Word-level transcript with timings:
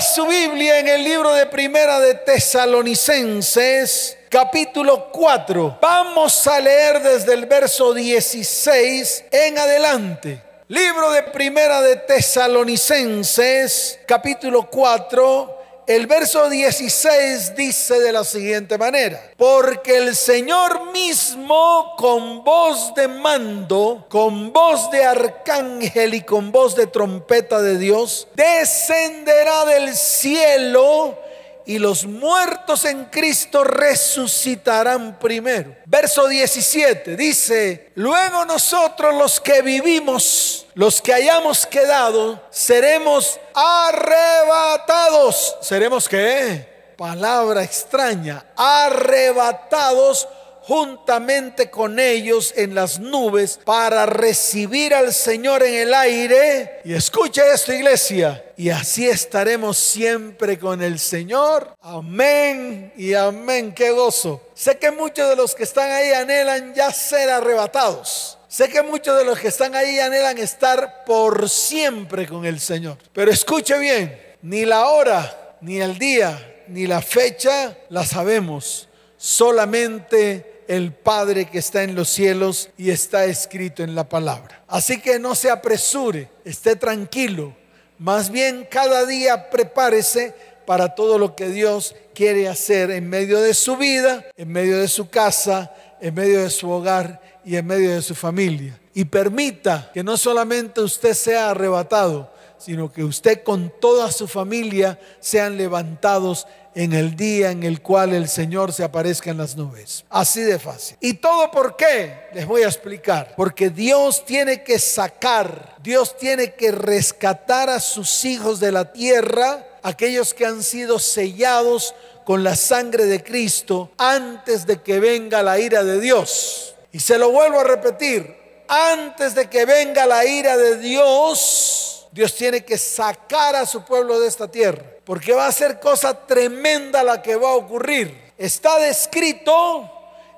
Su 0.00 0.26
Biblia 0.26 0.80
en 0.80 0.88
el 0.88 1.04
libro 1.04 1.32
de 1.34 1.46
Primera 1.46 2.00
de 2.00 2.14
Tesalonicenses, 2.14 4.16
capítulo 4.28 5.08
4. 5.12 5.78
Vamos 5.80 6.48
a 6.48 6.58
leer 6.58 7.00
desde 7.00 7.34
el 7.34 7.46
verso 7.46 7.94
16 7.94 9.26
en 9.30 9.56
adelante. 9.56 10.42
Libro 10.66 11.12
de 11.12 11.22
Primera 11.22 11.80
de 11.80 11.94
Tesalonicenses, 11.94 14.00
capítulo 14.04 14.68
4 14.68 15.63
el 15.86 16.06
verso 16.06 16.48
16 16.48 17.54
dice 17.56 18.00
de 18.00 18.12
la 18.12 18.24
siguiente 18.24 18.78
manera, 18.78 19.20
porque 19.36 19.98
el 19.98 20.16
Señor 20.16 20.92
mismo 20.92 21.94
con 21.96 22.42
voz 22.44 22.94
de 22.94 23.08
mando, 23.08 24.06
con 24.08 24.52
voz 24.52 24.90
de 24.90 25.04
arcángel 25.04 26.14
y 26.14 26.22
con 26.22 26.52
voz 26.52 26.74
de 26.74 26.86
trompeta 26.86 27.60
de 27.60 27.78
Dios, 27.78 28.28
descenderá 28.34 29.64
del 29.66 29.94
cielo 29.94 31.18
y 31.66 31.78
los 31.78 32.04
muertos 32.04 32.84
en 32.84 33.06
Cristo 33.06 33.64
resucitarán 33.64 35.18
primero. 35.18 35.74
Verso 35.86 36.28
17 36.28 37.16
dice, 37.16 37.90
luego 37.94 38.44
nosotros 38.44 39.14
los 39.14 39.40
que 39.40 39.62
vivimos, 39.62 40.66
los 40.74 41.00
que 41.00 41.14
hayamos 41.14 41.66
quedado, 41.66 42.46
seremos 42.50 43.40
arrebatados. 43.54 45.56
¿Seremos 45.60 46.08
qué? 46.08 46.74
Palabra 46.96 47.64
extraña, 47.64 48.44
arrebatados 48.56 50.28
juntamente 50.66 51.70
con 51.70 51.98
ellos 51.98 52.54
en 52.56 52.74
las 52.74 52.98
nubes 52.98 53.60
para 53.64 54.06
recibir 54.06 54.94
al 54.94 55.12
Señor 55.12 55.62
en 55.62 55.74
el 55.74 55.92
aire. 55.92 56.80
Y 56.84 56.94
escucha 56.94 57.52
esto, 57.52 57.72
iglesia. 57.72 58.42
Y 58.56 58.70
así 58.70 59.06
estaremos 59.06 59.76
siempre 59.76 60.58
con 60.58 60.82
el 60.82 60.98
Señor. 60.98 61.76
Amén 61.82 62.92
y 62.96 63.12
amén. 63.12 63.74
Qué 63.74 63.90
gozo. 63.90 64.40
Sé 64.54 64.78
que 64.78 64.90
muchos 64.90 65.28
de 65.28 65.36
los 65.36 65.54
que 65.54 65.64
están 65.64 65.90
ahí 65.90 66.12
anhelan 66.12 66.74
ya 66.74 66.90
ser 66.92 67.28
arrebatados. 67.28 68.38
Sé 68.48 68.68
que 68.68 68.82
muchos 68.82 69.18
de 69.18 69.24
los 69.24 69.38
que 69.38 69.48
están 69.48 69.74
ahí 69.74 69.98
anhelan 69.98 70.38
estar 70.38 71.04
por 71.04 71.50
siempre 71.50 72.26
con 72.26 72.46
el 72.46 72.58
Señor. 72.58 72.96
Pero 73.12 73.30
escuche 73.30 73.76
bien, 73.78 74.18
ni 74.42 74.64
la 74.64 74.88
hora, 74.88 75.56
ni 75.60 75.80
el 75.80 75.98
día, 75.98 76.62
ni 76.68 76.86
la 76.86 77.02
fecha 77.02 77.76
la 77.90 78.06
sabemos. 78.06 78.88
Solamente 79.16 80.53
el 80.68 80.92
Padre 80.92 81.46
que 81.46 81.58
está 81.58 81.82
en 81.82 81.94
los 81.94 82.08
cielos 82.08 82.70
y 82.76 82.90
está 82.90 83.24
escrito 83.24 83.82
en 83.82 83.94
la 83.94 84.08
palabra. 84.08 84.62
Así 84.68 85.00
que 85.00 85.18
no 85.18 85.34
se 85.34 85.50
apresure, 85.50 86.28
esté 86.44 86.76
tranquilo. 86.76 87.54
Más 87.98 88.30
bien 88.30 88.66
cada 88.70 89.06
día 89.06 89.50
prepárese 89.50 90.34
para 90.66 90.94
todo 90.94 91.18
lo 91.18 91.36
que 91.36 91.48
Dios 91.48 91.94
quiere 92.14 92.48
hacer 92.48 92.90
en 92.90 93.08
medio 93.08 93.40
de 93.40 93.54
su 93.54 93.76
vida, 93.76 94.24
en 94.36 94.50
medio 94.50 94.78
de 94.78 94.88
su 94.88 95.08
casa, 95.08 95.72
en 96.00 96.14
medio 96.14 96.42
de 96.42 96.50
su 96.50 96.70
hogar 96.70 97.20
y 97.44 97.56
en 97.56 97.66
medio 97.66 97.94
de 97.94 98.02
su 98.02 98.14
familia. 98.14 98.78
Y 98.94 99.04
permita 99.04 99.90
que 99.92 100.02
no 100.02 100.16
solamente 100.16 100.80
usted 100.80 101.14
sea 101.14 101.50
arrebatado, 101.50 102.32
sino 102.58 102.90
que 102.90 103.04
usted 103.04 103.42
con 103.42 103.72
toda 103.80 104.10
su 104.10 104.26
familia 104.26 104.98
sean 105.20 105.56
levantados 105.56 106.46
en 106.74 106.92
el 106.92 107.16
día 107.16 107.50
en 107.50 107.62
el 107.62 107.80
cual 107.80 108.12
el 108.12 108.28
Señor 108.28 108.72
se 108.72 108.84
aparezca 108.84 109.30
en 109.30 109.38
las 109.38 109.56
nubes. 109.56 110.04
Así 110.10 110.42
de 110.42 110.58
fácil. 110.58 110.96
¿Y 111.00 111.14
todo 111.14 111.50
por 111.50 111.76
qué? 111.76 112.28
Les 112.32 112.46
voy 112.46 112.62
a 112.62 112.66
explicar. 112.66 113.34
Porque 113.36 113.70
Dios 113.70 114.24
tiene 114.24 114.62
que 114.62 114.78
sacar, 114.78 115.76
Dios 115.82 116.16
tiene 116.16 116.54
que 116.54 116.72
rescatar 116.72 117.70
a 117.70 117.80
sus 117.80 118.24
hijos 118.24 118.60
de 118.60 118.72
la 118.72 118.92
tierra, 118.92 119.66
aquellos 119.82 120.34
que 120.34 120.46
han 120.46 120.62
sido 120.62 120.98
sellados 120.98 121.94
con 122.24 122.42
la 122.42 122.56
sangre 122.56 123.04
de 123.04 123.22
Cristo 123.22 123.90
antes 123.98 124.66
de 124.66 124.80
que 124.82 124.98
venga 124.98 125.42
la 125.42 125.58
ira 125.58 125.84
de 125.84 126.00
Dios. 126.00 126.74
Y 126.92 127.00
se 127.00 127.18
lo 127.18 127.30
vuelvo 127.30 127.60
a 127.60 127.64
repetir, 127.64 128.34
antes 128.68 129.34
de 129.34 129.48
que 129.50 129.66
venga 129.66 130.06
la 130.06 130.24
ira 130.24 130.56
de 130.56 130.78
Dios, 130.78 132.06
Dios 132.12 132.34
tiene 132.34 132.64
que 132.64 132.78
sacar 132.78 133.56
a 133.56 133.66
su 133.66 133.84
pueblo 133.84 134.20
de 134.20 134.28
esta 134.28 134.48
tierra 134.48 134.93
porque 135.04 135.32
va 135.32 135.46
a 135.46 135.52
ser 135.52 135.80
cosa 135.80 136.26
tremenda 136.26 137.02
la 137.02 137.20
que 137.20 137.36
va 137.36 137.50
a 137.50 137.54
ocurrir. 137.54 138.32
Está 138.38 138.78
descrito 138.78 139.90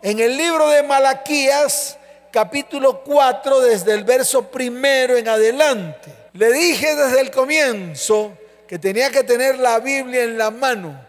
en 0.02 0.18
el 0.20 0.36
libro 0.36 0.68
de 0.68 0.82
Malaquías, 0.82 1.96
capítulo 2.32 3.02
4, 3.02 3.60
desde 3.60 3.94
el 3.94 4.04
verso 4.04 4.42
primero 4.48 5.16
en 5.16 5.28
adelante. 5.28 6.12
Le 6.32 6.52
dije 6.52 6.94
desde 6.94 7.20
el 7.20 7.30
comienzo 7.30 8.36
que 8.66 8.78
tenía 8.78 9.10
que 9.10 9.22
tener 9.22 9.58
la 9.58 9.78
Biblia 9.78 10.24
en 10.24 10.36
la 10.36 10.50
mano, 10.50 11.00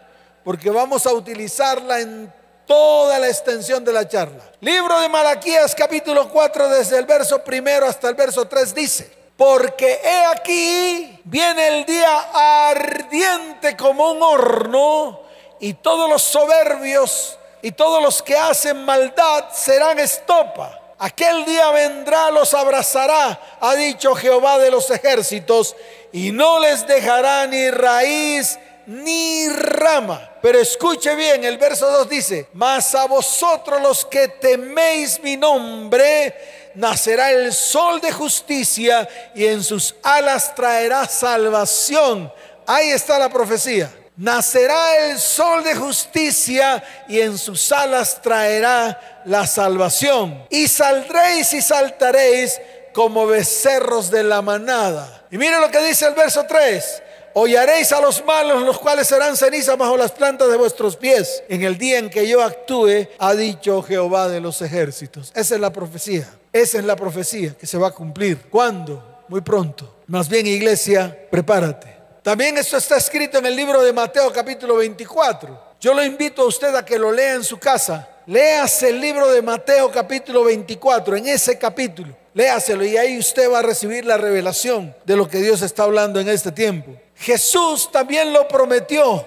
porque 0.44 0.70
vamos 0.70 1.06
a 1.06 1.12
utilizarla 1.12 2.00
en 2.00 2.32
toda 2.66 3.18
la 3.18 3.28
extensión 3.28 3.84
de 3.84 3.92
la 3.92 4.06
charla. 4.06 4.42
Libro 4.60 5.00
de 5.00 5.08
Malaquías, 5.08 5.74
capítulo 5.74 6.28
4, 6.28 6.68
desde 6.68 6.98
el 6.98 7.06
verso 7.06 7.42
primero 7.42 7.86
hasta 7.86 8.08
el 8.08 8.14
verso 8.14 8.46
3 8.46 8.74
dice, 8.74 9.10
porque 9.38 10.00
he 10.02 10.24
aquí, 10.26 11.20
viene 11.22 11.68
el 11.68 11.86
día 11.86 12.28
ardiente 12.68 13.76
como 13.76 14.10
un 14.10 14.20
horno, 14.20 15.20
y 15.60 15.74
todos 15.74 16.10
los 16.10 16.24
soberbios 16.24 17.38
y 17.62 17.70
todos 17.70 18.02
los 18.02 18.20
que 18.20 18.36
hacen 18.36 18.84
maldad 18.84 19.44
serán 19.52 20.00
estopa. 20.00 20.80
Aquel 20.98 21.44
día 21.44 21.70
vendrá, 21.70 22.32
los 22.32 22.52
abrazará, 22.52 23.40
ha 23.60 23.76
dicho 23.76 24.16
Jehová 24.16 24.58
de 24.58 24.72
los 24.72 24.90
ejércitos, 24.90 25.76
y 26.12 26.32
no 26.32 26.58
les 26.58 26.84
dejará 26.88 27.46
ni 27.46 27.70
raíz 27.70 28.58
ni 28.86 29.48
rama. 29.50 30.32
Pero 30.42 30.58
escuche 30.58 31.14
bien, 31.14 31.44
el 31.44 31.58
verso 31.58 31.88
2 31.88 32.08
dice, 32.08 32.48
mas 32.54 32.92
a 32.96 33.06
vosotros 33.06 33.80
los 33.80 34.04
que 34.04 34.26
teméis 34.26 35.20
mi 35.22 35.36
nombre, 35.36 36.57
nacerá 36.78 37.32
el 37.32 37.52
sol 37.52 38.00
de 38.00 38.12
justicia 38.12 39.08
y 39.34 39.46
en 39.46 39.64
sus 39.64 39.96
alas 40.02 40.54
traerá 40.54 41.06
salvación. 41.06 42.32
Ahí 42.66 42.90
está 42.90 43.18
la 43.18 43.28
profecía. 43.28 43.92
Nacerá 44.16 45.06
el 45.06 45.18
sol 45.18 45.64
de 45.64 45.74
justicia 45.74 46.82
y 47.08 47.20
en 47.20 47.36
sus 47.36 47.72
alas 47.72 48.22
traerá 48.22 49.22
la 49.24 49.46
salvación. 49.46 50.46
Y 50.50 50.68
saldréis 50.68 51.52
y 51.52 51.62
saltaréis 51.62 52.60
como 52.94 53.26
becerros 53.26 54.08
de 54.10 54.22
la 54.22 54.40
manada. 54.40 55.26
Y 55.32 55.38
mire 55.38 55.58
lo 55.60 55.70
que 55.70 55.80
dice 55.80 56.06
el 56.06 56.14
verso 56.14 56.44
3. 56.48 57.02
Hollaréis 57.34 57.92
a 57.92 58.00
los 58.00 58.24
malos, 58.24 58.62
los 58.62 58.78
cuales 58.78 59.08
serán 59.08 59.36
ceniza 59.36 59.74
bajo 59.74 59.96
las 59.96 60.12
plantas 60.12 60.48
de 60.48 60.56
vuestros 60.56 60.96
pies. 60.96 61.42
En 61.48 61.62
el 61.62 61.76
día 61.76 61.98
en 61.98 62.08
que 62.08 62.26
yo 62.26 62.42
actúe, 62.42 63.08
ha 63.18 63.34
dicho 63.34 63.82
Jehová 63.82 64.28
de 64.28 64.40
los 64.40 64.62
ejércitos. 64.62 65.32
Esa 65.34 65.54
es 65.56 65.60
la 65.60 65.72
profecía. 65.72 66.37
Esa 66.52 66.78
es 66.78 66.84
la 66.84 66.96
profecía 66.96 67.54
que 67.58 67.66
se 67.66 67.78
va 67.78 67.88
a 67.88 67.92
cumplir. 67.92 68.48
¿Cuándo? 68.50 69.22
Muy 69.28 69.40
pronto. 69.40 69.96
Más 70.06 70.28
bien, 70.28 70.46
iglesia, 70.46 71.28
prepárate. 71.30 71.96
También 72.22 72.56
esto 72.58 72.76
está 72.76 72.96
escrito 72.96 73.38
en 73.38 73.46
el 73.46 73.56
libro 73.56 73.82
de 73.82 73.92
Mateo 73.92 74.32
capítulo 74.32 74.76
24. 74.76 75.68
Yo 75.80 75.94
lo 75.94 76.04
invito 76.04 76.42
a 76.42 76.46
usted 76.46 76.74
a 76.74 76.84
que 76.84 76.98
lo 76.98 77.12
lea 77.12 77.34
en 77.34 77.44
su 77.44 77.58
casa. 77.58 78.08
Léase 78.26 78.90
el 78.90 79.00
libro 79.00 79.30
de 79.30 79.40
Mateo 79.40 79.90
capítulo 79.90 80.44
24, 80.44 81.16
en 81.16 81.28
ese 81.28 81.58
capítulo. 81.58 82.14
Léaselo 82.34 82.84
y 82.84 82.96
ahí 82.96 83.18
usted 83.18 83.50
va 83.50 83.60
a 83.60 83.62
recibir 83.62 84.04
la 84.04 84.16
revelación 84.16 84.94
de 85.04 85.16
lo 85.16 85.26
que 85.26 85.38
Dios 85.38 85.62
está 85.62 85.84
hablando 85.84 86.20
en 86.20 86.28
este 86.28 86.52
tiempo. 86.52 86.92
Jesús 87.16 87.90
también 87.90 88.32
lo 88.32 88.46
prometió 88.46 89.26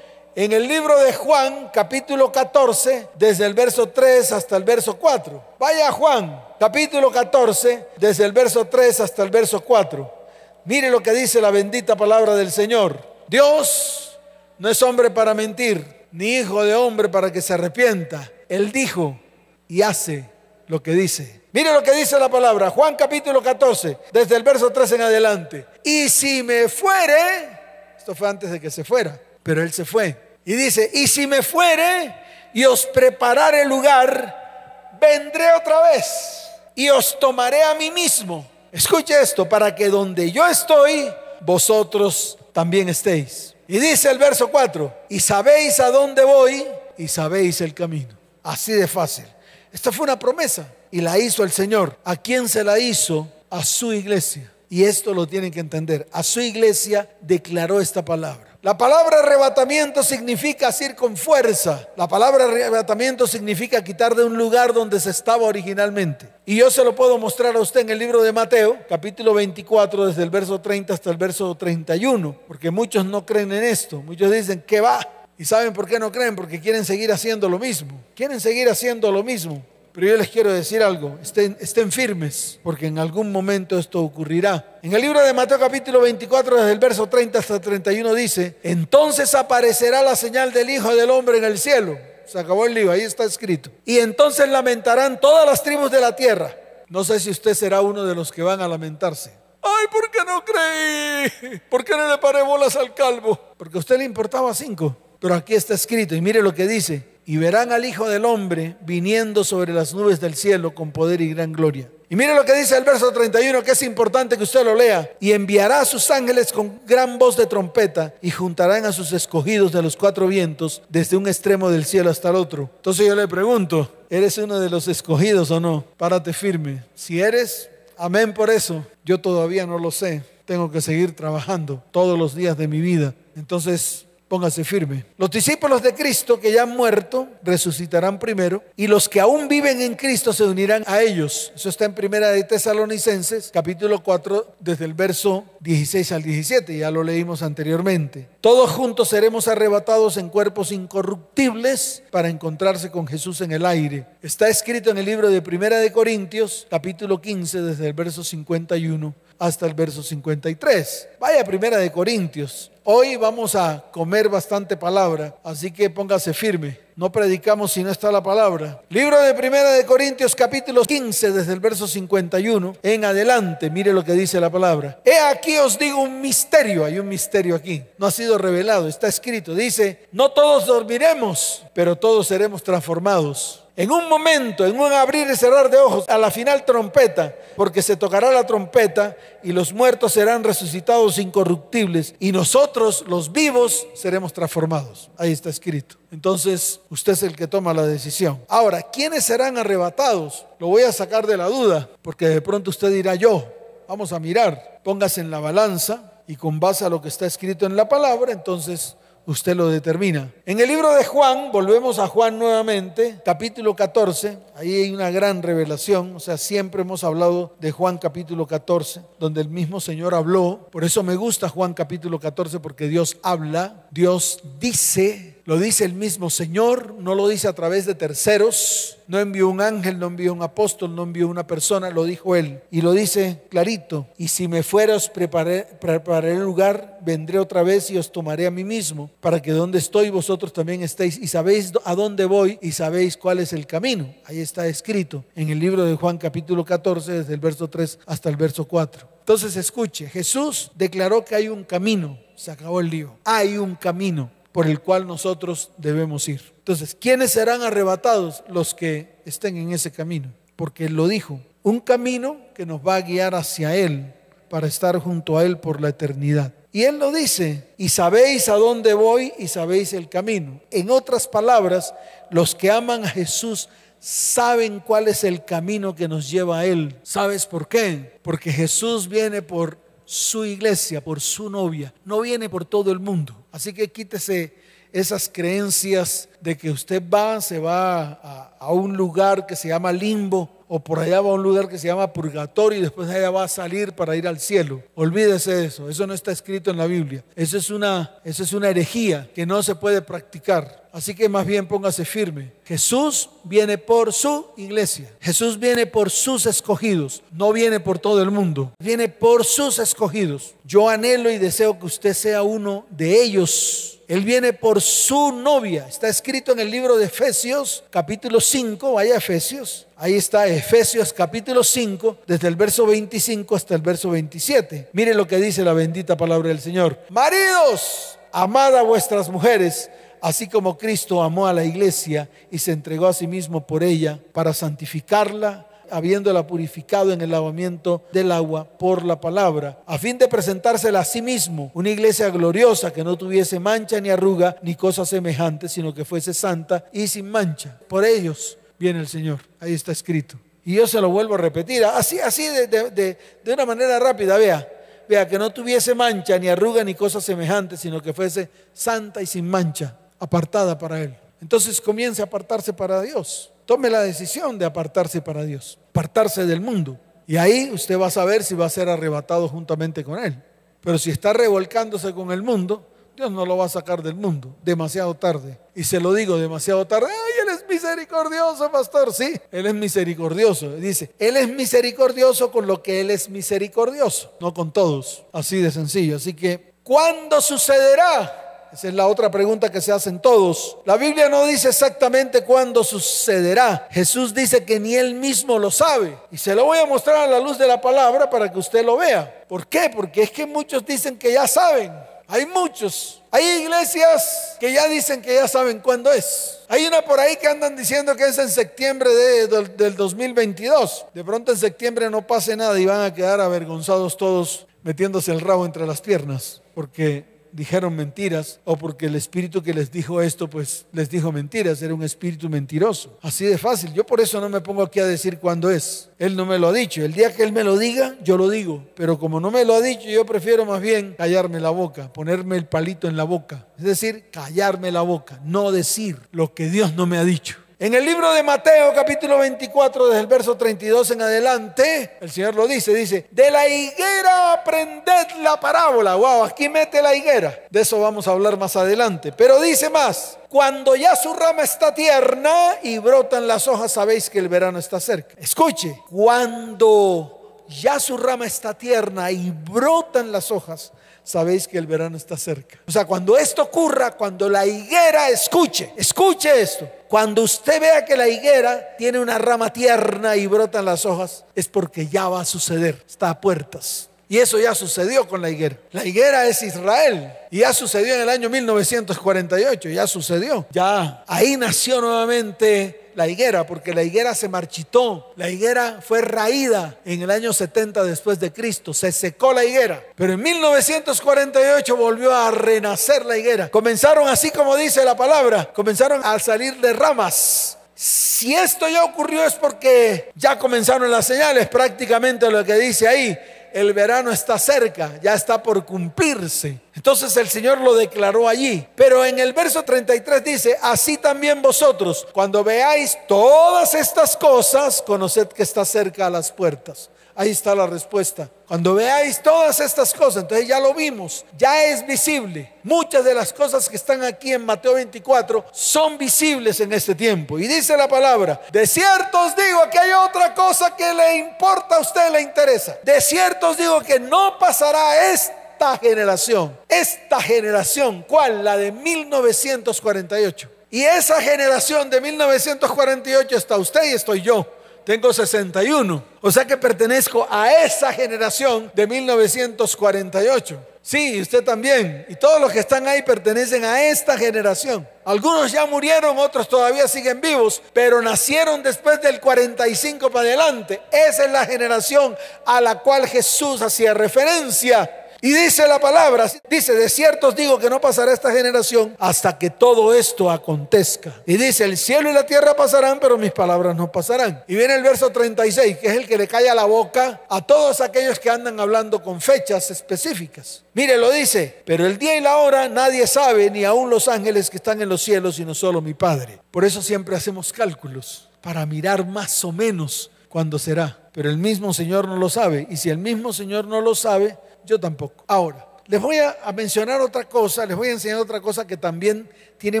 en 0.34 0.52
el 0.52 0.66
libro 0.66 0.98
de 0.98 1.12
Juan, 1.12 1.70
capítulo 1.72 2.32
14, 2.32 3.08
desde 3.14 3.44
el 3.44 3.52
verso 3.52 3.90
3 3.90 4.32
hasta 4.32 4.56
el 4.56 4.64
verso 4.64 4.96
4. 4.96 5.42
Vaya 5.58 5.92
Juan, 5.92 6.42
capítulo 6.62 7.10
14, 7.10 7.88
desde 7.96 8.24
el 8.24 8.30
verso 8.30 8.64
3 8.66 9.00
hasta 9.00 9.24
el 9.24 9.30
verso 9.30 9.62
4. 9.62 10.28
Mire 10.66 10.90
lo 10.90 11.02
que 11.02 11.10
dice 11.10 11.40
la 11.40 11.50
bendita 11.50 11.96
palabra 11.96 12.36
del 12.36 12.52
Señor. 12.52 13.00
Dios 13.26 14.16
no 14.58 14.68
es 14.68 14.80
hombre 14.80 15.10
para 15.10 15.34
mentir, 15.34 16.06
ni 16.12 16.36
hijo 16.36 16.62
de 16.62 16.76
hombre 16.76 17.08
para 17.08 17.32
que 17.32 17.42
se 17.42 17.52
arrepienta. 17.52 18.30
Él 18.48 18.70
dijo 18.70 19.18
y 19.66 19.82
hace 19.82 20.30
lo 20.68 20.80
que 20.80 20.92
dice. 20.92 21.40
Mire 21.50 21.72
lo 21.72 21.82
que 21.82 21.90
dice 21.90 22.16
la 22.16 22.28
palabra, 22.28 22.70
Juan 22.70 22.94
capítulo 22.94 23.42
14, 23.42 23.98
desde 24.12 24.36
el 24.36 24.44
verso 24.44 24.70
3 24.70 24.92
en 24.92 25.02
adelante. 25.02 25.66
Y 25.82 26.08
si 26.08 26.44
me 26.44 26.68
fuere, 26.68 27.58
esto 27.98 28.14
fue 28.14 28.28
antes 28.28 28.52
de 28.52 28.60
que 28.60 28.70
se 28.70 28.84
fuera, 28.84 29.18
pero 29.42 29.64
él 29.64 29.72
se 29.72 29.84
fue. 29.84 30.16
Y 30.44 30.52
dice, 30.52 30.88
y 30.94 31.08
si 31.08 31.26
me 31.26 31.42
fuere 31.42 32.14
y 32.54 32.64
os 32.66 32.86
preparare 32.86 33.64
lugar, 33.64 34.92
vendré 35.00 35.54
otra 35.54 35.90
vez 35.90 36.41
y 36.74 36.88
os 36.88 37.18
tomaré 37.18 37.62
a 37.62 37.74
mí 37.74 37.90
mismo. 37.90 38.46
Escuche 38.70 39.20
esto, 39.20 39.48
para 39.48 39.74
que 39.74 39.88
donde 39.88 40.32
yo 40.32 40.46
estoy, 40.46 41.10
vosotros 41.40 42.38
también 42.52 42.88
estéis. 42.88 43.54
Y 43.68 43.78
dice 43.78 44.10
el 44.10 44.18
verso 44.18 44.48
4, 44.48 44.92
y 45.08 45.20
sabéis 45.20 45.80
a 45.80 45.90
dónde 45.90 46.24
voy 46.24 46.64
y 46.98 47.08
sabéis 47.08 47.60
el 47.60 47.74
camino. 47.74 48.16
Así 48.42 48.72
de 48.72 48.86
fácil. 48.86 49.26
Esta 49.72 49.92
fue 49.92 50.04
una 50.04 50.18
promesa 50.18 50.66
y 50.90 51.00
la 51.00 51.18
hizo 51.18 51.42
el 51.42 51.50
Señor. 51.50 51.98
¿A 52.04 52.16
quién 52.16 52.48
se 52.48 52.64
la 52.64 52.78
hizo? 52.78 53.28
A 53.50 53.64
su 53.64 53.92
iglesia. 53.92 54.52
Y 54.68 54.84
esto 54.84 55.14
lo 55.14 55.26
tienen 55.26 55.50
que 55.50 55.60
entender. 55.60 56.08
A 56.12 56.22
su 56.22 56.40
iglesia 56.40 57.08
declaró 57.20 57.80
esta 57.80 58.04
palabra. 58.04 58.51
La 58.62 58.78
palabra 58.78 59.18
arrebatamiento 59.18 60.04
significa 60.04 60.70
ir 60.80 60.94
con 60.94 61.16
fuerza. 61.16 61.88
La 61.96 62.06
palabra 62.06 62.44
arrebatamiento 62.44 63.26
significa 63.26 63.82
quitar 63.82 64.14
de 64.14 64.22
un 64.22 64.38
lugar 64.38 64.72
donde 64.72 65.00
se 65.00 65.10
estaba 65.10 65.42
originalmente. 65.42 66.28
Y 66.46 66.58
yo 66.58 66.70
se 66.70 66.84
lo 66.84 66.94
puedo 66.94 67.18
mostrar 67.18 67.56
a 67.56 67.58
usted 67.58 67.80
en 67.80 67.90
el 67.90 67.98
libro 67.98 68.22
de 68.22 68.30
Mateo, 68.30 68.78
capítulo 68.88 69.34
24, 69.34 70.06
desde 70.06 70.22
el 70.22 70.30
verso 70.30 70.60
30 70.60 70.94
hasta 70.94 71.10
el 71.10 71.16
verso 71.16 71.52
31, 71.56 72.36
porque 72.46 72.70
muchos 72.70 73.04
no 73.04 73.26
creen 73.26 73.50
en 73.50 73.64
esto. 73.64 74.00
Muchos 74.00 74.30
dicen, 74.30 74.62
¿qué 74.64 74.80
va? 74.80 75.00
¿Y 75.36 75.44
saben 75.44 75.72
por 75.72 75.88
qué 75.88 75.98
no 75.98 76.12
creen? 76.12 76.36
Porque 76.36 76.60
quieren 76.60 76.84
seguir 76.84 77.10
haciendo 77.10 77.48
lo 77.48 77.58
mismo. 77.58 78.00
Quieren 78.14 78.38
seguir 78.38 78.68
haciendo 78.68 79.10
lo 79.10 79.24
mismo. 79.24 79.60
Pero 79.92 80.06
yo 80.06 80.16
les 80.16 80.28
quiero 80.30 80.50
decir 80.50 80.82
algo, 80.82 81.18
estén, 81.20 81.92
firmes, 81.92 82.58
porque 82.62 82.86
en 82.86 82.98
algún 82.98 83.30
momento 83.30 83.78
esto 83.78 84.00
ocurrirá. 84.00 84.78
En 84.82 84.94
el 84.94 85.02
libro 85.02 85.20
de 85.20 85.34
Mateo 85.34 85.58
capítulo 85.58 86.00
24, 86.00 86.56
desde 86.56 86.72
el 86.72 86.78
verso 86.78 87.06
30 87.08 87.38
hasta 87.38 87.60
31 87.60 88.14
dice, 88.14 88.56
entonces 88.62 89.34
aparecerá 89.34 90.02
la 90.02 90.16
señal 90.16 90.50
del 90.50 90.70
Hijo 90.70 90.96
del 90.96 91.10
Hombre 91.10 91.36
en 91.36 91.44
el 91.44 91.58
cielo. 91.58 91.98
Se 92.24 92.38
acabó 92.38 92.64
el 92.64 92.72
libro, 92.72 92.92
ahí 92.92 93.02
está 93.02 93.24
escrito. 93.24 93.70
Y 93.84 93.98
entonces 93.98 94.48
lamentarán 94.48 95.20
todas 95.20 95.44
las 95.44 95.62
tribus 95.62 95.90
de 95.90 96.00
la 96.00 96.16
tierra. 96.16 96.56
No 96.88 97.04
sé 97.04 97.20
si 97.20 97.28
usted 97.28 97.52
será 97.52 97.82
uno 97.82 98.04
de 98.04 98.14
los 98.14 98.32
que 98.32 98.42
van 98.42 98.62
a 98.62 98.68
lamentarse. 98.68 99.34
Ay, 99.60 99.86
¿por 99.92 100.10
qué 100.10 100.20
no 100.26 100.42
creí? 100.42 101.60
¿Por 101.68 101.84
qué 101.84 101.94
no 101.94 102.08
le 102.08 102.16
paré 102.16 102.42
bolas 102.42 102.76
al 102.76 102.94
calvo? 102.94 103.38
Porque 103.58 103.76
a 103.76 103.80
usted 103.80 103.98
le 103.98 104.04
importaba 104.04 104.54
cinco. 104.54 104.96
Pero 105.20 105.34
aquí 105.34 105.54
está 105.54 105.74
escrito, 105.74 106.16
y 106.16 106.20
mire 106.20 106.42
lo 106.42 106.52
que 106.52 106.66
dice, 106.66 107.11
y 107.24 107.36
verán 107.36 107.72
al 107.72 107.84
Hijo 107.84 108.08
del 108.08 108.24
Hombre 108.24 108.76
viniendo 108.84 109.44
sobre 109.44 109.72
las 109.72 109.94
nubes 109.94 110.20
del 110.20 110.34
cielo 110.34 110.74
con 110.74 110.90
poder 110.90 111.20
y 111.20 111.28
gran 111.34 111.52
gloria. 111.52 111.88
Y 112.12 112.14
mire 112.14 112.34
lo 112.34 112.44
que 112.44 112.54
dice 112.54 112.76
el 112.76 112.84
verso 112.84 113.10
31, 113.10 113.62
que 113.62 113.70
es 113.70 113.82
importante 113.82 114.36
que 114.36 114.42
usted 114.42 114.62
lo 114.62 114.74
lea. 114.74 115.10
Y 115.18 115.32
enviará 115.32 115.80
a 115.80 115.86
sus 115.86 116.10
ángeles 116.10 116.52
con 116.52 116.80
gran 116.86 117.18
voz 117.18 117.38
de 117.38 117.46
trompeta 117.46 118.12
y 118.20 118.30
juntarán 118.30 118.84
a 118.84 118.92
sus 118.92 119.14
escogidos 119.14 119.72
de 119.72 119.80
los 119.80 119.96
cuatro 119.96 120.26
vientos 120.26 120.82
desde 120.90 121.16
un 121.16 121.26
extremo 121.26 121.70
del 121.70 121.86
cielo 121.86 122.10
hasta 122.10 122.28
el 122.28 122.36
otro. 122.36 122.68
Entonces 122.76 123.06
yo 123.06 123.14
le 123.14 123.26
pregunto, 123.28 123.90
¿eres 124.10 124.36
uno 124.36 124.60
de 124.60 124.68
los 124.68 124.88
escogidos 124.88 125.50
o 125.50 125.58
no? 125.58 125.86
Párate 125.96 126.34
firme. 126.34 126.84
Si 126.94 127.18
eres, 127.18 127.70
amén 127.96 128.34
por 128.34 128.50
eso. 128.50 128.84
Yo 129.06 129.18
todavía 129.18 129.64
no 129.64 129.78
lo 129.78 129.90
sé. 129.90 130.22
Tengo 130.44 130.70
que 130.70 130.82
seguir 130.82 131.16
trabajando 131.16 131.82
todos 131.92 132.18
los 132.18 132.34
días 132.34 132.58
de 132.58 132.68
mi 132.68 132.82
vida. 132.82 133.14
Entonces, 133.36 134.04
Póngase 134.32 134.64
firme. 134.64 135.04
Los 135.18 135.30
discípulos 135.30 135.82
de 135.82 135.92
Cristo 135.92 136.40
que 136.40 136.50
ya 136.50 136.62
han 136.62 136.74
muerto 136.74 137.28
resucitarán 137.42 138.18
primero 138.18 138.64
y 138.76 138.86
los 138.86 139.06
que 139.06 139.20
aún 139.20 139.46
viven 139.46 139.82
en 139.82 139.94
Cristo 139.94 140.32
se 140.32 140.44
unirán 140.44 140.84
a 140.86 141.02
ellos. 141.02 141.52
Eso 141.54 141.68
está 141.68 141.84
en 141.84 141.94
Primera 141.94 142.30
de 142.30 142.42
Tesalonicenses, 142.42 143.50
capítulo 143.52 144.02
4, 144.02 144.54
desde 144.58 144.86
el 144.86 144.94
verso 144.94 145.44
16 145.60 146.12
al 146.12 146.22
17, 146.22 146.78
ya 146.78 146.90
lo 146.90 147.04
leímos 147.04 147.42
anteriormente. 147.42 148.26
Todos 148.40 148.70
juntos 148.70 149.10
seremos 149.10 149.48
arrebatados 149.48 150.16
en 150.16 150.30
cuerpos 150.30 150.72
incorruptibles 150.72 152.02
para 152.10 152.30
encontrarse 152.30 152.90
con 152.90 153.06
Jesús 153.06 153.42
en 153.42 153.52
el 153.52 153.66
aire. 153.66 154.06
Está 154.22 154.48
escrito 154.48 154.88
en 154.88 154.96
el 154.96 155.04
libro 155.04 155.28
de 155.28 155.42
Primera 155.42 155.76
de 155.76 155.92
Corintios, 155.92 156.66
capítulo 156.70 157.20
15, 157.20 157.60
desde 157.60 157.86
el 157.86 157.92
verso 157.92 158.24
51 158.24 159.14
hasta 159.42 159.66
el 159.66 159.74
verso 159.74 160.04
53. 160.04 161.08
Vaya 161.18 161.44
Primera 161.44 161.76
de 161.76 161.90
Corintios. 161.90 162.70
Hoy 162.84 163.16
vamos 163.16 163.56
a 163.56 163.84
comer 163.90 164.28
bastante 164.28 164.76
palabra, 164.76 165.36
así 165.42 165.72
que 165.72 165.90
póngase 165.90 166.32
firme. 166.32 166.78
No 166.94 167.10
predicamos 167.10 167.72
si 167.72 167.82
no 167.82 167.90
está 167.90 168.12
la 168.12 168.22
palabra. 168.22 168.82
Libro 168.90 169.18
de 169.22 169.32
Primera 169.32 169.70
de 169.72 169.86
Corintios 169.86 170.36
capítulo 170.36 170.82
15 170.82 171.32
desde 171.32 171.54
el 171.54 171.60
verso 171.60 171.88
51 171.88 172.76
en 172.82 173.04
adelante. 173.06 173.70
Mire 173.70 173.94
lo 173.94 174.04
que 174.04 174.12
dice 174.12 174.38
la 174.38 174.50
palabra. 174.50 175.00
He 175.02 175.18
aquí 175.18 175.56
os 175.56 175.78
digo 175.78 176.02
un 176.02 176.20
misterio. 176.20 176.84
Hay 176.84 176.98
un 176.98 177.08
misterio 177.08 177.56
aquí. 177.56 177.82
No 177.96 178.06
ha 178.06 178.10
sido 178.10 178.36
revelado, 178.36 178.88
está 178.88 179.08
escrito. 179.08 179.54
Dice, 179.54 180.06
no 180.12 180.32
todos 180.32 180.66
dormiremos, 180.66 181.62
pero 181.72 181.96
todos 181.96 182.26
seremos 182.26 182.62
transformados 182.62 183.62
en 183.74 183.90
un 183.90 184.08
momento, 184.08 184.66
en 184.66 184.78
un 184.78 184.92
abrir 184.92 185.26
y 185.30 185.36
cerrar 185.36 185.70
de 185.70 185.78
ojos, 185.78 186.04
a 186.08 186.18
la 186.18 186.30
final 186.30 186.64
trompeta, 186.64 187.34
porque 187.56 187.80
se 187.80 187.96
tocará 187.96 188.30
la 188.30 188.46
trompeta 188.46 189.16
y 189.42 189.52
los 189.52 189.72
muertos 189.72 190.12
serán 190.12 190.44
resucitados 190.44 191.18
incorruptibles 191.18 192.14
y 192.20 192.32
nosotros, 192.32 193.04
los 193.08 193.32
vivos, 193.32 193.86
seremos 193.94 194.32
transformados. 194.32 195.10
Ahí 195.16 195.32
está 195.32 195.48
escrito. 195.48 195.96
Entonces, 196.10 196.80
usted 196.92 197.12
es 197.14 197.22
el 197.22 197.34
que 197.34 197.46
toma 197.46 197.72
la 197.72 197.86
decisión. 197.86 198.44
Ahora, 198.48 198.82
¿quiénes 198.82 199.24
serán 199.24 199.56
arrebatados? 199.56 200.44
Lo 200.58 200.66
voy 200.66 200.82
a 200.82 200.92
sacar 200.92 201.26
de 201.26 201.38
la 201.38 201.46
duda, 201.46 201.88
porque 202.02 202.28
de 202.28 202.42
pronto 202.42 202.68
usted 202.68 202.92
dirá 202.92 203.14
yo. 203.14 203.46
Vamos 203.88 204.12
a 204.12 204.20
mirar, 204.20 204.82
póngase 204.84 205.22
en 205.22 205.30
la 205.30 205.40
balanza 205.40 206.12
y 206.26 206.36
con 206.36 206.60
base 206.60 206.84
a 206.84 206.90
lo 206.90 207.00
que 207.00 207.08
está 207.08 207.24
escrito 207.24 207.64
en 207.64 207.76
la 207.76 207.88
palabra, 207.88 208.32
entonces 208.32 208.98
usted 209.24 209.56
lo 209.56 209.68
determina. 209.68 210.30
En 210.44 210.60
el 210.60 210.68
libro 210.68 210.92
de 210.94 211.04
Juan, 211.04 211.50
volvemos 211.50 211.98
a 211.98 212.08
Juan 212.08 212.38
nuevamente, 212.38 213.20
capítulo 213.24 213.74
14, 213.74 214.38
ahí 214.54 214.74
hay 214.74 214.90
una 214.90 215.10
gran 215.10 215.42
revelación, 215.42 216.14
o 216.16 216.20
sea, 216.20 216.36
siempre 216.36 216.82
hemos 216.82 217.04
hablado 217.04 217.54
de 217.58 217.70
Juan 217.72 217.96
capítulo 217.96 218.46
14, 218.46 219.00
donde 219.18 219.40
el 219.40 219.48
mismo 219.48 219.80
Señor 219.80 220.14
habló, 220.14 220.68
por 220.70 220.84
eso 220.84 221.02
me 221.02 221.16
gusta 221.16 221.48
Juan 221.48 221.72
capítulo 221.72 222.20
14, 222.20 222.60
porque 222.60 222.88
Dios 222.88 223.16
habla, 223.22 223.86
Dios 223.90 224.40
dice, 224.60 225.31
lo 225.44 225.58
dice 225.58 225.84
el 225.84 225.94
mismo 225.94 226.30
Señor, 226.30 226.94
no 227.00 227.14
lo 227.14 227.26
dice 227.26 227.48
a 227.48 227.52
través 227.52 227.84
de 227.84 227.96
terceros, 227.96 228.98
no 229.08 229.18
envió 229.18 229.48
un 229.48 229.60
ángel, 229.60 229.98
no 229.98 230.06
envió 230.06 230.32
un 230.32 230.42
apóstol, 230.42 230.94
no 230.94 231.02
envió 231.02 231.26
una 231.26 231.46
persona, 231.46 231.90
lo 231.90 232.04
dijo 232.04 232.36
Él. 232.36 232.60
Y 232.70 232.80
lo 232.80 232.92
dice 232.92 233.42
clarito, 233.50 234.06
y 234.16 234.28
si 234.28 234.46
me 234.46 234.62
fuera 234.62 234.94
os 234.94 235.08
prepararé 235.08 236.32
el 236.32 236.40
lugar, 236.40 237.00
vendré 237.04 237.40
otra 237.40 237.64
vez 237.64 237.90
y 237.90 237.98
os 237.98 238.12
tomaré 238.12 238.46
a 238.46 238.52
mí 238.52 238.62
mismo, 238.62 239.10
para 239.20 239.42
que 239.42 239.50
donde 239.50 239.78
estoy 239.78 240.10
vosotros 240.10 240.52
también 240.52 240.82
estéis 240.82 241.18
y 241.18 241.26
sabéis 241.26 241.72
a 241.84 241.94
dónde 241.96 242.24
voy 242.24 242.58
y 242.62 242.72
sabéis 242.72 243.16
cuál 243.16 243.40
es 243.40 243.52
el 243.52 243.66
camino. 243.66 244.14
Ahí 244.24 244.40
está 244.40 244.66
escrito 244.68 245.24
en 245.34 245.50
el 245.50 245.58
libro 245.58 245.84
de 245.84 245.96
Juan 245.96 246.18
capítulo 246.18 246.64
14, 246.64 247.12
desde 247.12 247.34
el 247.34 247.40
verso 247.40 247.68
3 247.68 247.98
hasta 248.06 248.28
el 248.28 248.36
verso 248.36 248.64
4. 248.64 249.08
Entonces 249.18 249.56
escuche, 249.56 250.08
Jesús 250.08 250.70
declaró 250.76 251.24
que 251.24 251.34
hay 251.34 251.48
un 251.48 251.64
camino, 251.64 252.18
se 252.36 252.50
acabó 252.52 252.80
el 252.80 252.90
lío, 252.90 253.16
hay 253.24 253.56
un 253.56 253.74
camino 253.74 254.30
por 254.52 254.66
el 254.66 254.80
cual 254.80 255.06
nosotros 255.06 255.70
debemos 255.78 256.28
ir. 256.28 256.52
Entonces, 256.58 256.96
¿quiénes 256.98 257.32
serán 257.32 257.62
arrebatados? 257.62 258.44
Los 258.48 258.74
que 258.74 259.16
estén 259.24 259.56
en 259.56 259.72
ese 259.72 259.90
camino, 259.90 260.32
porque 260.56 260.86
Él 260.86 260.94
lo 260.94 261.08
dijo, 261.08 261.40
un 261.62 261.80
camino 261.80 262.36
que 262.54 262.66
nos 262.66 262.86
va 262.86 262.96
a 262.96 263.00
guiar 263.00 263.34
hacia 263.34 263.74
Él 263.74 264.12
para 264.50 264.66
estar 264.66 264.98
junto 264.98 265.38
a 265.38 265.44
Él 265.44 265.58
por 265.58 265.80
la 265.80 265.88
eternidad. 265.88 266.52
Y 266.72 266.84
Él 266.84 266.98
lo 266.98 267.12
dice, 267.12 267.68
y 267.76 267.88
sabéis 267.88 268.48
a 268.48 268.54
dónde 268.54 268.94
voy 268.94 269.32
y 269.38 269.48
sabéis 269.48 269.92
el 269.92 270.08
camino. 270.08 270.60
En 270.70 270.90
otras 270.90 271.28
palabras, 271.28 271.94
los 272.30 272.54
que 272.54 272.70
aman 272.70 273.04
a 273.04 273.08
Jesús 273.08 273.68
saben 273.98 274.80
cuál 274.80 275.06
es 275.06 275.22
el 275.22 275.44
camino 275.44 275.94
que 275.94 276.08
nos 276.08 276.30
lleva 276.30 276.60
a 276.60 276.66
Él. 276.66 276.96
¿Sabes 277.02 277.46
por 277.46 277.68
qué? 277.68 278.18
Porque 278.22 278.50
Jesús 278.50 279.08
viene 279.08 279.42
por 279.42 279.78
su 280.12 280.44
iglesia, 280.44 281.02
por 281.02 281.22
su 281.22 281.48
novia, 281.48 281.94
no 282.04 282.20
viene 282.20 282.50
por 282.50 282.66
todo 282.66 282.92
el 282.92 283.00
mundo. 283.00 283.34
Así 283.50 283.72
que 283.72 283.88
quítese 283.88 284.52
esas 284.92 285.26
creencias 285.26 286.28
de 286.42 286.54
que 286.54 286.70
usted 286.70 287.02
va, 287.02 287.40
se 287.40 287.58
va 287.58 288.50
a, 288.60 288.72
un 288.74 288.94
lugar 288.94 289.46
que 289.46 289.56
se 289.56 289.68
llama 289.68 289.90
limbo 289.90 290.64
o 290.68 290.84
por 290.84 290.98
allá 290.98 291.22
va 291.22 291.30
a 291.30 291.32
un 291.32 291.42
lugar 291.42 291.66
que 291.66 291.78
se 291.78 291.86
llama 291.86 292.12
purgatorio 292.12 292.78
y 292.78 292.82
después 292.82 293.08
allá 293.08 293.30
va 293.30 293.44
a 293.44 293.48
salir 293.48 293.94
para 293.94 294.14
ir 294.14 294.28
al 294.28 294.38
cielo. 294.38 294.82
Olvídese 294.94 295.54
de 295.54 295.64
eso, 295.64 295.88
eso 295.88 296.06
no 296.06 296.12
está 296.12 296.30
escrito 296.30 296.70
en 296.70 296.76
la 296.76 296.86
Biblia. 296.86 297.24
Eso 297.34 297.56
es 297.56 297.70
una, 297.70 298.18
eso 298.22 298.42
es 298.42 298.52
una 298.52 298.68
herejía 298.68 299.30
que 299.34 299.46
no 299.46 299.62
se 299.62 299.76
puede 299.76 300.02
practicar. 300.02 300.81
Así 300.92 301.14
que 301.14 301.26
más 301.26 301.46
bien 301.46 301.66
póngase 301.66 302.04
firme. 302.04 302.52
Jesús 302.66 303.30
viene 303.44 303.78
por 303.78 304.12
su 304.12 304.48
iglesia. 304.58 305.10
Jesús 305.20 305.58
viene 305.58 305.86
por 305.86 306.10
sus 306.10 306.44
escogidos. 306.44 307.22
No 307.32 307.50
viene 307.50 307.80
por 307.80 307.98
todo 307.98 308.22
el 308.22 308.30
mundo. 308.30 308.72
Viene 308.78 309.08
por 309.08 309.46
sus 309.46 309.78
escogidos. 309.78 310.54
Yo 310.64 310.90
anhelo 310.90 311.30
y 311.30 311.38
deseo 311.38 311.78
que 311.78 311.86
usted 311.86 312.12
sea 312.12 312.42
uno 312.42 312.84
de 312.90 313.22
ellos. 313.22 314.00
Él 314.06 314.22
viene 314.22 314.52
por 314.52 314.82
su 314.82 315.32
novia. 315.32 315.86
Está 315.88 316.08
escrito 316.08 316.52
en 316.52 316.60
el 316.60 316.70
libro 316.70 316.98
de 316.98 317.06
Efesios, 317.06 317.82
capítulo 317.88 318.38
5. 318.38 318.92
Vaya 318.92 319.16
Efesios. 319.16 319.86
Ahí 319.96 320.16
está 320.16 320.46
Efesios 320.46 321.14
capítulo 321.14 321.64
5, 321.64 322.18
desde 322.26 322.48
el 322.48 322.56
verso 322.56 322.84
25 322.84 323.56
hasta 323.56 323.74
el 323.74 323.80
verso 323.80 324.10
27. 324.10 324.90
Mire 324.92 325.14
lo 325.14 325.26
que 325.26 325.36
dice 325.38 325.64
la 325.64 325.72
bendita 325.72 326.18
palabra 326.18 326.48
del 326.48 326.60
Señor. 326.60 326.98
Maridos, 327.08 328.18
amad 328.32 328.76
a 328.76 328.82
vuestras 328.82 329.30
mujeres 329.30 329.88
así 330.22 330.46
como 330.46 330.78
Cristo 330.78 331.22
amó 331.22 331.46
a 331.46 331.52
la 331.52 331.64
iglesia 331.64 332.30
y 332.50 332.58
se 332.58 332.72
entregó 332.72 333.06
a 333.06 333.12
sí 333.12 333.26
mismo 333.26 333.66
por 333.66 333.82
ella 333.82 334.18
para 334.32 334.54
santificarla, 334.54 335.66
habiéndola 335.90 336.46
purificado 336.46 337.12
en 337.12 337.20
el 337.20 337.32
lavamiento 337.32 338.04
del 338.12 338.32
agua 338.32 338.64
por 338.64 339.04
la 339.04 339.20
palabra, 339.20 339.82
a 339.84 339.98
fin 339.98 340.16
de 340.16 340.28
presentársela 340.28 341.00
a 341.00 341.04
sí 341.04 341.20
mismo, 341.20 341.70
una 341.74 341.90
iglesia 341.90 342.30
gloriosa 342.30 342.92
que 342.92 343.04
no 343.04 343.18
tuviese 343.18 343.58
mancha 343.58 344.00
ni 344.00 344.08
arruga 344.08 344.56
ni 344.62 344.74
cosa 344.74 345.04
semejante, 345.04 345.68
sino 345.68 345.92
que 345.92 346.06
fuese 346.06 346.32
santa 346.32 346.84
y 346.92 347.08
sin 347.08 347.28
mancha. 347.28 347.78
Por 347.88 348.04
ellos 348.04 348.56
viene 348.78 349.00
el 349.00 349.08
Señor, 349.08 349.40
ahí 349.60 349.74
está 349.74 349.92
escrito. 349.92 350.38
Y 350.64 350.76
yo 350.76 350.86
se 350.86 351.00
lo 351.00 351.10
vuelvo 351.10 351.34
a 351.34 351.38
repetir, 351.38 351.84
así, 351.84 352.20
así 352.20 352.46
de, 352.46 352.68
de 352.68 353.52
una 353.52 353.66
manera 353.66 353.98
rápida, 353.98 354.38
vea. 354.38 354.66
vea, 355.08 355.26
que 355.26 355.36
no 355.36 355.50
tuviese 355.50 355.94
mancha, 355.94 356.38
ni 356.38 356.48
arruga, 356.48 356.84
ni 356.84 356.94
cosa 356.94 357.20
semejante, 357.20 357.76
sino 357.76 358.00
que 358.00 358.14
fuese 358.14 358.48
santa 358.72 359.20
y 359.20 359.26
sin 359.26 359.48
mancha, 359.48 359.98
apartada 360.22 360.78
para 360.78 361.00
Él. 361.00 361.16
Entonces 361.40 361.80
comience 361.80 362.22
a 362.22 362.26
apartarse 362.26 362.72
para 362.72 363.02
Dios. 363.02 363.50
Tome 363.66 363.90
la 363.90 364.02
decisión 364.02 364.56
de 364.56 364.64
apartarse 364.64 365.20
para 365.20 365.44
Dios, 365.44 365.78
apartarse 365.90 366.46
del 366.46 366.60
mundo. 366.60 366.96
Y 367.26 367.36
ahí 367.36 367.70
usted 367.72 367.98
va 367.98 368.06
a 368.06 368.10
saber 368.10 368.44
si 368.44 368.54
va 368.54 368.66
a 368.66 368.70
ser 368.70 368.88
arrebatado 368.88 369.48
juntamente 369.48 370.04
con 370.04 370.22
Él. 370.22 370.40
Pero 370.80 370.96
si 370.98 371.10
está 371.10 371.32
revolcándose 371.32 372.14
con 372.14 372.30
el 372.30 372.42
mundo, 372.42 372.86
Dios 373.16 373.32
no 373.32 373.44
lo 373.44 373.56
va 373.56 373.64
a 373.64 373.68
sacar 373.68 374.00
del 374.00 374.14
mundo 374.14 374.54
demasiado 374.62 375.14
tarde. 375.14 375.58
Y 375.74 375.82
se 375.82 375.98
lo 375.98 376.14
digo 376.14 376.38
demasiado 376.38 376.86
tarde. 376.86 377.08
¡Ay, 377.10 377.42
Él 377.42 377.56
es 377.56 377.64
misericordioso, 377.68 378.70
pastor! 378.70 379.12
Sí, 379.12 379.34
Él 379.50 379.66
es 379.66 379.74
misericordioso. 379.74 380.70
Dice, 380.76 381.12
Él 381.18 381.36
es 381.36 381.48
misericordioso 381.48 382.52
con 382.52 382.68
lo 382.68 382.80
que 382.80 383.00
Él 383.00 383.10
es 383.10 383.28
misericordioso, 383.28 384.32
no 384.40 384.54
con 384.54 384.72
todos. 384.72 385.24
Así 385.32 385.60
de 385.60 385.72
sencillo. 385.72 386.16
Así 386.16 386.34
que, 386.34 386.74
¿cuándo 386.84 387.40
sucederá? 387.40 388.51
Esa 388.72 388.88
es 388.88 388.94
la 388.94 389.06
otra 389.06 389.30
pregunta 389.30 389.70
que 389.70 389.82
se 389.82 389.92
hacen 389.92 390.18
todos. 390.18 390.78
La 390.86 390.96
Biblia 390.96 391.28
no 391.28 391.44
dice 391.44 391.68
exactamente 391.68 392.42
cuándo 392.42 392.82
sucederá. 392.82 393.86
Jesús 393.90 394.32
dice 394.32 394.64
que 394.64 394.80
ni 394.80 394.94
él 394.94 395.14
mismo 395.14 395.58
lo 395.58 395.70
sabe. 395.70 396.16
Y 396.30 396.38
se 396.38 396.54
lo 396.54 396.64
voy 396.64 396.78
a 396.78 396.86
mostrar 396.86 397.16
a 397.16 397.26
la 397.26 397.38
luz 397.38 397.58
de 397.58 397.66
la 397.66 397.80
palabra 397.80 398.30
para 398.30 398.50
que 398.50 398.58
usted 398.58 398.82
lo 398.84 398.96
vea. 398.96 399.44
¿Por 399.46 399.66
qué? 399.66 399.90
Porque 399.94 400.22
es 400.22 400.30
que 400.30 400.46
muchos 400.46 400.86
dicen 400.86 401.18
que 401.18 401.32
ya 401.32 401.46
saben. 401.46 401.92
Hay 402.28 402.46
muchos. 402.46 403.22
Hay 403.30 403.44
iglesias 403.62 404.56
que 404.58 404.72
ya 404.72 404.88
dicen 404.88 405.20
que 405.20 405.34
ya 405.34 405.46
saben 405.46 405.80
cuándo 405.80 406.10
es. 406.10 406.60
Hay 406.68 406.86
una 406.86 407.02
por 407.02 407.20
ahí 407.20 407.36
que 407.36 407.48
andan 407.48 407.76
diciendo 407.76 408.16
que 408.16 408.24
es 408.24 408.38
en 408.38 408.48
septiembre 408.48 409.10
del 409.10 409.96
2022. 409.96 411.06
De 411.12 411.22
pronto 411.22 411.52
en 411.52 411.58
septiembre 411.58 412.08
no 412.08 412.26
pase 412.26 412.56
nada 412.56 412.80
y 412.80 412.86
van 412.86 413.02
a 413.02 413.12
quedar 413.12 413.38
avergonzados 413.40 414.16
todos 414.16 414.66
metiéndose 414.82 415.30
el 415.30 415.42
rabo 415.42 415.66
entre 415.66 415.86
las 415.86 416.00
piernas. 416.00 416.62
Porque 416.74 417.31
dijeron 417.52 417.94
mentiras 417.94 418.60
o 418.64 418.76
porque 418.76 419.06
el 419.06 419.14
espíritu 419.14 419.62
que 419.62 419.74
les 419.74 419.90
dijo 419.90 420.20
esto 420.20 420.48
pues 420.48 420.86
les 420.92 421.10
dijo 421.10 421.30
mentiras, 421.32 421.80
era 421.82 421.94
un 421.94 422.02
espíritu 422.02 422.48
mentiroso. 422.48 423.18
Así 423.22 423.44
de 423.44 423.58
fácil. 423.58 423.92
Yo 423.92 424.04
por 424.04 424.20
eso 424.20 424.40
no 424.40 424.48
me 424.48 424.60
pongo 424.60 424.82
aquí 424.82 425.00
a 425.00 425.06
decir 425.06 425.38
cuándo 425.38 425.70
es. 425.70 426.10
Él 426.18 426.36
no 426.36 426.46
me 426.46 426.58
lo 426.58 426.68
ha 426.68 426.72
dicho. 426.72 427.04
El 427.04 427.12
día 427.12 427.34
que 427.34 427.42
él 427.42 427.52
me 427.52 427.64
lo 427.64 427.78
diga, 427.78 428.16
yo 428.22 428.36
lo 428.36 428.48
digo. 428.48 428.84
Pero 428.94 429.18
como 429.18 429.40
no 429.40 429.50
me 429.50 429.64
lo 429.64 429.74
ha 429.74 429.80
dicho, 429.80 430.08
yo 430.08 430.24
prefiero 430.26 430.64
más 430.64 430.80
bien 430.80 431.14
callarme 431.16 431.60
la 431.60 431.70
boca, 431.70 432.12
ponerme 432.12 432.56
el 432.56 432.66
palito 432.66 433.08
en 433.08 433.16
la 433.16 433.24
boca. 433.24 433.66
Es 433.78 433.84
decir, 433.84 434.26
callarme 434.30 434.90
la 434.90 435.02
boca, 435.02 435.40
no 435.44 435.72
decir 435.72 436.18
lo 436.30 436.54
que 436.54 436.68
Dios 436.70 436.94
no 436.94 437.06
me 437.06 437.18
ha 437.18 437.24
dicho. 437.24 437.61
En 437.82 437.92
el 437.94 438.04
libro 438.04 438.32
de 438.32 438.44
Mateo 438.44 438.94
capítulo 438.94 439.38
24, 439.38 440.06
desde 440.06 440.20
el 440.20 440.28
verso 440.28 440.56
32 440.56 441.10
en 441.10 441.22
adelante, 441.22 442.16
el 442.20 442.30
Señor 442.30 442.54
lo 442.54 442.68
dice, 442.68 442.94
dice, 442.94 443.26
de 443.28 443.50
la 443.50 443.66
higuera 443.66 444.52
aprended 444.52 445.26
la 445.42 445.58
parábola. 445.58 446.14
Wow, 446.14 446.44
aquí 446.44 446.68
mete 446.68 447.02
la 447.02 447.12
higuera. 447.12 447.58
De 447.70 447.80
eso 447.80 447.98
vamos 447.98 448.28
a 448.28 448.30
hablar 448.30 448.56
más 448.56 448.76
adelante. 448.76 449.32
Pero 449.32 449.60
dice 449.60 449.90
más, 449.90 450.38
cuando 450.48 450.94
ya 450.94 451.16
su 451.16 451.34
rama 451.34 451.62
está 451.62 451.92
tierna 451.92 452.76
y 452.84 452.98
brotan 452.98 453.48
las 453.48 453.66
hojas, 453.66 453.90
sabéis 453.90 454.30
que 454.30 454.38
el 454.38 454.48
verano 454.48 454.78
está 454.78 455.00
cerca. 455.00 455.34
Escuche, 455.36 456.04
cuando 456.08 457.64
ya 457.66 457.98
su 457.98 458.16
rama 458.16 458.46
está 458.46 458.74
tierna 458.74 459.32
y 459.32 459.50
brotan 459.50 460.30
las 460.30 460.52
hojas, 460.52 460.92
sabéis 461.24 461.68
que 461.68 461.78
el 461.78 461.86
verano 461.86 462.16
está 462.16 462.36
cerca. 462.36 462.78
O 462.86 462.90
sea, 462.90 463.04
cuando 463.04 463.36
esto 463.36 463.62
ocurra, 463.62 464.16
cuando 464.16 464.48
la 464.48 464.66
higuera 464.66 465.28
escuche, 465.30 465.92
escuche 465.96 466.60
esto. 466.60 466.88
Cuando 467.08 467.42
usted 467.42 467.80
vea 467.80 468.04
que 468.04 468.16
la 468.16 468.28
higuera 468.28 468.96
tiene 468.96 469.18
una 469.18 469.38
rama 469.38 469.72
tierna 469.72 470.36
y 470.36 470.46
brotan 470.46 470.84
las 470.84 471.04
hojas, 471.04 471.44
es 471.54 471.68
porque 471.68 472.06
ya 472.06 472.28
va 472.28 472.40
a 472.40 472.44
suceder, 472.44 473.04
está 473.06 473.30
a 473.30 473.40
puertas. 473.40 474.08
Y 474.32 474.38
eso 474.38 474.58
ya 474.58 474.74
sucedió 474.74 475.28
con 475.28 475.42
la 475.42 475.50
higuera. 475.50 475.76
La 475.90 476.06
higuera 476.06 476.46
es 476.46 476.62
Israel. 476.62 477.30
Y 477.50 477.58
ya 477.58 477.74
sucedió 477.74 478.14
en 478.14 478.22
el 478.22 478.30
año 478.30 478.48
1948, 478.48 479.90
ya 479.90 480.06
sucedió. 480.06 480.64
Ya 480.70 481.22
ahí 481.26 481.58
nació 481.58 482.00
nuevamente 482.00 483.10
la 483.14 483.28
higuera, 483.28 483.66
porque 483.66 483.92
la 483.92 484.02
higuera 484.02 484.34
se 484.34 484.48
marchitó, 484.48 485.34
la 485.36 485.50
higuera 485.50 485.98
fue 486.00 486.22
raída 486.22 486.98
en 487.04 487.20
el 487.20 487.30
año 487.30 487.52
70 487.52 488.04
después 488.04 488.40
de 488.40 488.50
Cristo, 488.54 488.94
se 488.94 489.12
secó 489.12 489.52
la 489.52 489.66
higuera, 489.66 490.02
pero 490.14 490.32
en 490.32 490.40
1948 490.40 491.94
volvió 491.94 492.34
a 492.34 492.50
renacer 492.52 493.26
la 493.26 493.36
higuera. 493.36 493.68
Comenzaron 493.68 494.26
así 494.28 494.50
como 494.50 494.76
dice 494.76 495.04
la 495.04 495.14
palabra, 495.14 495.70
comenzaron 495.74 496.22
a 496.24 496.38
salir 496.38 496.78
de 496.78 496.94
ramas. 496.94 497.76
Si 497.94 498.54
esto 498.54 498.88
ya 498.88 499.04
ocurrió 499.04 499.44
es 499.44 499.52
porque 499.52 500.32
ya 500.34 500.58
comenzaron 500.58 501.10
las 501.10 501.26
señales, 501.26 501.68
prácticamente 501.68 502.50
lo 502.50 502.64
que 502.64 502.76
dice 502.76 503.06
ahí 503.06 503.38
el 503.74 503.92
verano 503.92 504.30
está 504.30 504.58
cerca, 504.58 505.18
ya 505.22 505.34
está 505.34 505.62
por 505.62 505.84
cumplirse. 505.84 506.80
Entonces 506.94 507.36
el 507.36 507.48
Señor 507.48 507.80
lo 507.80 507.94
declaró 507.94 508.48
allí. 508.48 508.86
Pero 508.94 509.24
en 509.24 509.38
el 509.38 509.52
verso 509.52 509.82
33 509.82 510.44
dice, 510.44 510.78
así 510.82 511.18
también 511.18 511.62
vosotros, 511.62 512.26
cuando 512.32 512.62
veáis 512.62 513.18
todas 513.26 513.94
estas 513.94 514.36
cosas, 514.36 515.02
conoced 515.02 515.48
que 515.48 515.62
está 515.62 515.84
cerca 515.84 516.26
a 516.26 516.30
las 516.30 516.52
puertas. 516.52 517.10
Ahí 517.34 517.50
está 517.50 517.74
la 517.74 517.86
respuesta. 517.86 518.50
Cuando 518.68 518.94
veáis 518.94 519.42
todas 519.42 519.80
estas 519.80 520.12
cosas, 520.12 520.42
entonces 520.42 520.68
ya 520.68 520.78
lo 520.78 520.92
vimos, 520.92 521.44
ya 521.56 521.84
es 521.84 522.06
visible. 522.06 522.74
Muchas 522.82 523.24
de 523.24 523.34
las 523.34 523.52
cosas 523.52 523.88
que 523.88 523.96
están 523.96 524.22
aquí 524.22 524.52
en 524.52 524.64
Mateo 524.64 524.94
24 524.94 525.64
son 525.72 526.18
visibles 526.18 526.80
en 526.80 526.92
este 526.92 527.14
tiempo. 527.14 527.58
Y 527.58 527.66
dice 527.66 527.96
la 527.96 528.06
palabra, 528.06 528.60
de 528.70 528.86
cierto 528.86 529.40
os 529.40 529.56
digo 529.56 529.88
que 529.90 529.98
hay 529.98 530.12
otra 530.12 530.54
cosa 530.54 530.94
que 530.94 531.14
le 531.14 531.36
importa 531.36 531.96
a 531.96 532.00
usted, 532.00 532.30
le 532.32 532.42
interesa. 532.42 532.98
De 533.02 533.20
cierto 533.20 533.70
os 533.70 533.78
digo 533.78 534.00
que 534.02 534.20
no 534.20 534.58
pasará 534.58 535.32
esta 535.32 535.96
generación. 535.98 536.78
Esta 536.88 537.40
generación, 537.40 538.24
¿cuál? 538.28 538.62
La 538.62 538.76
de 538.76 538.92
1948. 538.92 540.68
Y 540.90 541.04
esa 541.04 541.40
generación 541.40 542.10
de 542.10 542.20
1948 542.20 543.56
está 543.56 543.78
usted 543.78 544.04
y 544.04 544.12
estoy 544.12 544.42
yo 544.42 544.66
tengo 545.04 545.32
61. 545.32 546.24
O 546.40 546.50
sea 546.50 546.64
que 546.64 546.76
pertenezco 546.76 547.46
a 547.50 547.72
esa 547.84 548.12
generación 548.12 548.90
de 548.94 549.06
1948. 549.06 550.78
Sí, 551.02 551.40
usted 551.40 551.64
también. 551.64 552.26
Y 552.28 552.36
todos 552.36 552.60
los 552.60 552.70
que 552.70 552.78
están 552.78 553.08
ahí 553.08 553.22
pertenecen 553.22 553.84
a 553.84 554.04
esta 554.04 554.38
generación. 554.38 555.08
Algunos 555.24 555.72
ya 555.72 555.84
murieron, 555.86 556.38
otros 556.38 556.68
todavía 556.68 557.08
siguen 557.08 557.40
vivos, 557.40 557.82
pero 557.92 558.22
nacieron 558.22 558.82
después 558.82 559.20
del 559.20 559.40
45 559.40 560.30
para 560.30 560.46
adelante. 560.46 561.02
Esa 561.10 561.44
es 561.44 561.50
la 561.50 561.66
generación 561.66 562.36
a 562.64 562.80
la 562.80 563.00
cual 563.00 563.26
Jesús 563.26 563.82
hacía 563.82 564.14
referencia. 564.14 565.21
Y 565.44 565.50
dice 565.50 565.88
la 565.88 565.98
palabra, 565.98 566.48
dice, 566.70 566.94
de 566.94 567.08
cierto 567.08 567.48
os 567.48 567.56
digo 567.56 567.76
que 567.76 567.90
no 567.90 568.00
pasará 568.00 568.32
esta 568.32 568.52
generación 568.52 569.16
hasta 569.18 569.58
que 569.58 569.70
todo 569.70 570.14
esto 570.14 570.48
acontezca. 570.48 571.34
Y 571.44 571.56
dice, 571.56 571.82
el 571.82 571.96
cielo 571.96 572.30
y 572.30 572.32
la 572.32 572.46
tierra 572.46 572.76
pasarán, 572.76 573.18
pero 573.18 573.36
mis 573.36 573.50
palabras 573.50 573.96
no 573.96 574.12
pasarán. 574.12 574.62
Y 574.68 574.76
viene 574.76 574.94
el 574.94 575.02
verso 575.02 575.30
36, 575.30 575.98
que 575.98 576.06
es 576.06 576.16
el 576.16 576.28
que 576.28 576.38
le 576.38 576.46
calla 576.46 576.76
la 576.76 576.84
boca 576.84 577.40
a 577.48 577.60
todos 577.60 578.00
aquellos 578.00 578.38
que 578.38 578.50
andan 578.50 578.78
hablando 578.78 579.20
con 579.20 579.40
fechas 579.40 579.90
específicas. 579.90 580.84
Mire, 580.94 581.18
lo 581.18 581.28
dice, 581.32 581.82
pero 581.84 582.06
el 582.06 582.18
día 582.18 582.36
y 582.36 582.40
la 582.40 582.58
hora 582.58 582.88
nadie 582.88 583.26
sabe, 583.26 583.68
ni 583.68 583.84
aun 583.84 584.10
los 584.10 584.28
ángeles 584.28 584.70
que 584.70 584.76
están 584.76 585.02
en 585.02 585.08
los 585.08 585.22
cielos, 585.22 585.56
sino 585.56 585.74
solo 585.74 586.00
mi 586.00 586.14
Padre. 586.14 586.60
Por 586.70 586.84
eso 586.84 587.02
siempre 587.02 587.34
hacemos 587.34 587.72
cálculos, 587.72 588.48
para 588.60 588.86
mirar 588.86 589.26
más 589.26 589.64
o 589.64 589.72
menos 589.72 590.30
cuándo 590.48 590.78
será. 590.78 591.18
Pero 591.32 591.50
el 591.50 591.56
mismo 591.56 591.92
Señor 591.92 592.28
no 592.28 592.36
lo 592.36 592.48
sabe. 592.48 592.86
Y 592.90 592.98
si 592.98 593.10
el 593.10 593.18
mismo 593.18 593.52
Señor 593.52 593.86
no 593.86 594.02
lo 594.02 594.14
sabe, 594.14 594.56
yo 594.84 594.98
tampoco. 594.98 595.44
Ahora, 595.48 595.86
les 596.06 596.20
voy 596.20 596.36
a, 596.38 596.72
mencionar 596.72 597.20
otra 597.20 597.44
cosa, 597.48 597.86
les 597.86 597.96
voy 597.96 598.08
a 598.08 598.12
enseñar 598.12 598.38
otra 598.38 598.60
cosa 598.60 598.86
que 598.86 598.96
también 598.96 599.48
tiene 599.78 600.00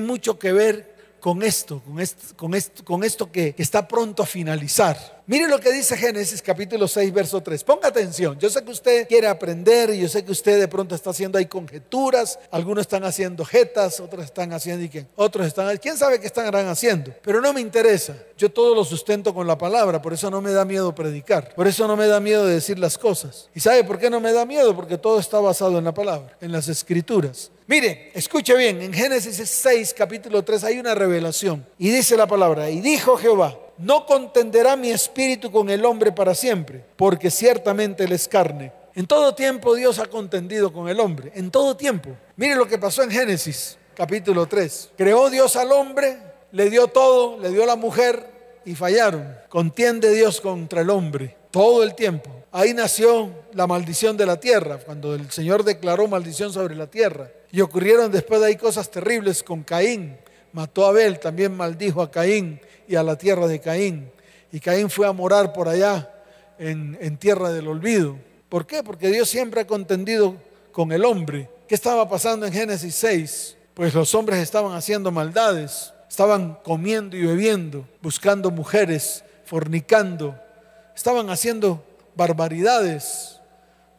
mucho 0.00 0.38
que 0.38 0.52
ver 0.52 0.91
con 1.22 1.40
esto, 1.44 1.80
con 1.84 2.00
esto, 2.00 2.84
con 2.84 3.04
esto, 3.04 3.30
que 3.30 3.54
está 3.56 3.86
pronto 3.86 4.24
a 4.24 4.26
finalizar. 4.26 5.22
Mire 5.28 5.46
lo 5.46 5.60
que 5.60 5.70
dice 5.70 5.96
Génesis 5.96 6.42
capítulo 6.42 6.88
6, 6.88 7.12
verso 7.12 7.40
3. 7.40 7.62
Ponga 7.62 7.86
atención. 7.86 8.36
Yo 8.40 8.50
sé 8.50 8.64
que 8.64 8.72
usted 8.72 9.06
quiere 9.06 9.28
aprender 9.28 9.90
y 9.90 10.00
yo 10.00 10.08
sé 10.08 10.24
que 10.24 10.32
usted 10.32 10.58
de 10.58 10.66
pronto 10.66 10.96
está 10.96 11.10
haciendo 11.10 11.38
ahí 11.38 11.46
conjeturas. 11.46 12.40
Algunos 12.50 12.82
están 12.82 13.04
haciendo 13.04 13.44
jetas, 13.44 14.00
otros 14.00 14.24
están 14.24 14.52
haciendo 14.52 14.84
y 14.84 14.88
que 14.88 15.06
otros 15.14 15.46
están, 15.46 15.76
quién 15.76 15.96
sabe 15.96 16.18
qué 16.18 16.26
están 16.26 16.52
haciendo. 16.66 17.14
Pero 17.22 17.40
no 17.40 17.52
me 17.52 17.60
interesa. 17.60 18.16
Yo 18.36 18.50
todo 18.50 18.74
lo 18.74 18.84
sustento 18.84 19.32
con 19.32 19.46
la 19.46 19.56
palabra, 19.56 20.02
por 20.02 20.12
eso 20.12 20.28
no 20.28 20.40
me 20.40 20.50
da 20.50 20.64
miedo 20.64 20.92
predicar. 20.92 21.54
Por 21.54 21.68
eso 21.68 21.86
no 21.86 21.96
me 21.96 22.08
da 22.08 22.18
miedo 22.18 22.44
de 22.44 22.54
decir 22.54 22.80
las 22.80 22.98
cosas. 22.98 23.48
¿Y 23.54 23.60
sabe 23.60 23.84
por 23.84 24.00
qué 24.00 24.10
no 24.10 24.18
me 24.18 24.32
da 24.32 24.44
miedo? 24.44 24.74
Porque 24.74 24.98
todo 24.98 25.20
está 25.20 25.38
basado 25.38 25.78
en 25.78 25.84
la 25.84 25.94
palabra, 25.94 26.36
en 26.40 26.50
las 26.50 26.66
escrituras. 26.66 27.52
Mire, 27.72 28.10
escuche 28.12 28.54
bien, 28.54 28.82
en 28.82 28.92
Génesis 28.92 29.48
6, 29.48 29.94
capítulo 29.94 30.44
3 30.44 30.64
hay 30.64 30.78
una 30.78 30.94
revelación. 30.94 31.64
Y 31.78 31.88
dice 31.88 32.18
la 32.18 32.26
palabra, 32.26 32.68
y 32.68 32.82
dijo 32.82 33.16
Jehová, 33.16 33.58
no 33.78 34.04
contenderá 34.04 34.76
mi 34.76 34.90
espíritu 34.90 35.50
con 35.50 35.70
el 35.70 35.82
hombre 35.86 36.12
para 36.12 36.34
siempre, 36.34 36.84
porque 36.96 37.30
ciertamente 37.30 38.04
él 38.04 38.12
es 38.12 38.28
carne. 38.28 38.74
En 38.94 39.06
todo 39.06 39.34
tiempo 39.34 39.74
Dios 39.74 39.98
ha 40.00 40.04
contendido 40.04 40.70
con 40.70 40.90
el 40.90 41.00
hombre, 41.00 41.32
en 41.34 41.50
todo 41.50 41.74
tiempo. 41.74 42.10
Mire 42.36 42.56
lo 42.56 42.68
que 42.68 42.76
pasó 42.76 43.04
en 43.04 43.10
Génesis 43.10 43.78
capítulo 43.96 44.44
3. 44.44 44.90
Creó 44.94 45.30
Dios 45.30 45.56
al 45.56 45.72
hombre, 45.72 46.18
le 46.50 46.68
dio 46.68 46.88
todo, 46.88 47.38
le 47.38 47.48
dio 47.48 47.64
la 47.64 47.76
mujer 47.76 48.60
y 48.66 48.74
fallaron. 48.74 49.34
Contiende 49.48 50.12
Dios 50.12 50.42
contra 50.42 50.82
el 50.82 50.90
hombre. 50.90 51.38
todo 51.50 51.82
el 51.82 51.94
tiempo. 51.94 52.30
Ahí 52.50 52.74
nació 52.74 53.30
la 53.54 53.66
maldición 53.66 54.18
de 54.18 54.26
la 54.26 54.38
tierra, 54.38 54.78
cuando 54.78 55.14
el 55.14 55.30
Señor 55.30 55.64
declaró 55.64 56.06
maldición 56.06 56.52
sobre 56.52 56.74
la 56.74 56.86
tierra. 56.86 57.30
Y 57.52 57.60
ocurrieron 57.60 58.10
después 58.10 58.40
de 58.40 58.46
ahí 58.48 58.56
cosas 58.56 58.90
terribles 58.90 59.42
con 59.42 59.62
Caín. 59.62 60.16
Mató 60.52 60.86
a 60.86 60.88
Abel, 60.88 61.20
también 61.20 61.54
maldijo 61.54 62.02
a 62.02 62.10
Caín 62.10 62.58
y 62.88 62.96
a 62.96 63.02
la 63.02 63.16
tierra 63.16 63.46
de 63.46 63.60
Caín. 63.60 64.10
Y 64.50 64.58
Caín 64.58 64.88
fue 64.90 65.06
a 65.06 65.12
morar 65.12 65.52
por 65.52 65.68
allá 65.68 66.10
en, 66.58 66.96
en 67.00 67.18
tierra 67.18 67.52
del 67.52 67.68
olvido. 67.68 68.16
¿Por 68.48 68.66
qué? 68.66 68.82
Porque 68.82 69.08
Dios 69.08 69.28
siempre 69.28 69.60
ha 69.60 69.66
contendido 69.66 70.36
con 70.72 70.92
el 70.92 71.04
hombre. 71.04 71.48
¿Qué 71.68 71.74
estaba 71.74 72.08
pasando 72.08 72.46
en 72.46 72.52
Génesis 72.52 72.94
6? 72.96 73.56
Pues 73.74 73.94
los 73.94 74.14
hombres 74.14 74.40
estaban 74.40 74.72
haciendo 74.72 75.10
maldades, 75.10 75.92
estaban 76.08 76.58
comiendo 76.62 77.16
y 77.16 77.24
bebiendo, 77.24 77.86
buscando 78.02 78.50
mujeres, 78.50 79.24
fornicando, 79.44 80.38
estaban 80.94 81.30
haciendo 81.30 81.82
barbaridades, 82.14 83.40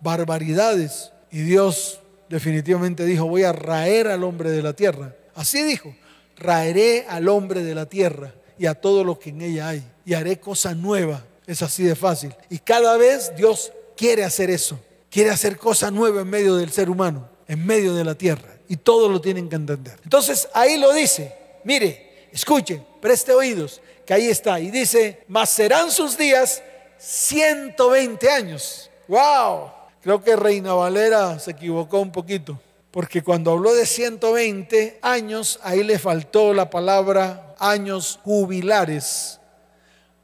barbaridades. 0.01 1.11
Y 1.31 1.41
Dios 1.41 1.99
definitivamente 2.29 3.05
dijo, 3.05 3.25
voy 3.25 3.43
a 3.43 3.51
raer 3.51 4.07
al 4.07 4.23
hombre 4.23 4.51
de 4.51 4.61
la 4.61 4.73
tierra. 4.73 5.15
Así 5.35 5.63
dijo, 5.63 5.95
raeré 6.37 7.05
al 7.07 7.27
hombre 7.27 7.63
de 7.63 7.75
la 7.75 7.85
tierra 7.87 8.33
y 8.57 8.65
a 8.65 8.75
todo 8.75 9.03
lo 9.03 9.19
que 9.19 9.29
en 9.29 9.41
ella 9.41 9.69
hay. 9.69 9.83
Y 10.05 10.13
haré 10.13 10.39
cosa 10.39 10.73
nueva. 10.73 11.23
Es 11.45 11.61
así 11.61 11.83
de 11.83 11.95
fácil. 11.95 12.33
Y 12.49 12.59
cada 12.59 12.97
vez 12.97 13.33
Dios 13.35 13.71
quiere 13.95 14.23
hacer 14.23 14.49
eso. 14.49 14.79
Quiere 15.09 15.29
hacer 15.29 15.57
cosa 15.57 15.91
nueva 15.91 16.21
en 16.21 16.29
medio 16.29 16.55
del 16.55 16.71
ser 16.71 16.89
humano, 16.89 17.29
en 17.47 17.65
medio 17.65 17.93
de 17.93 18.03
la 18.03 18.15
tierra. 18.15 18.57
Y 18.67 18.77
todos 18.77 19.11
lo 19.11 19.21
tienen 19.21 19.49
que 19.49 19.55
entender. 19.55 19.99
Entonces 20.03 20.47
ahí 20.53 20.77
lo 20.77 20.93
dice. 20.93 21.35
Mire, 21.63 22.27
escuche, 22.31 22.81
preste 23.01 23.31
oídos, 23.31 23.81
que 24.05 24.13
ahí 24.13 24.27
está. 24.27 24.59
Y 24.59 24.71
dice, 24.71 25.23
mas 25.27 25.49
serán 25.49 25.91
sus 25.91 26.17
días 26.17 26.63
120 26.97 28.29
años. 28.29 28.89
¡Wow! 29.07 29.82
Creo 30.03 30.21
que 30.21 30.35
Reina 30.35 30.73
Valera 30.73 31.39
se 31.39 31.51
equivocó 31.51 32.01
un 32.01 32.11
poquito. 32.11 32.59
Porque 32.91 33.23
cuando 33.23 33.51
habló 33.51 33.73
de 33.73 33.85
120 33.85 34.99
años, 35.01 35.59
ahí 35.63 35.81
le 35.81 35.97
faltó 35.97 36.53
la 36.53 36.69
palabra 36.69 37.55
años 37.57 38.19
jubilares 38.21 39.39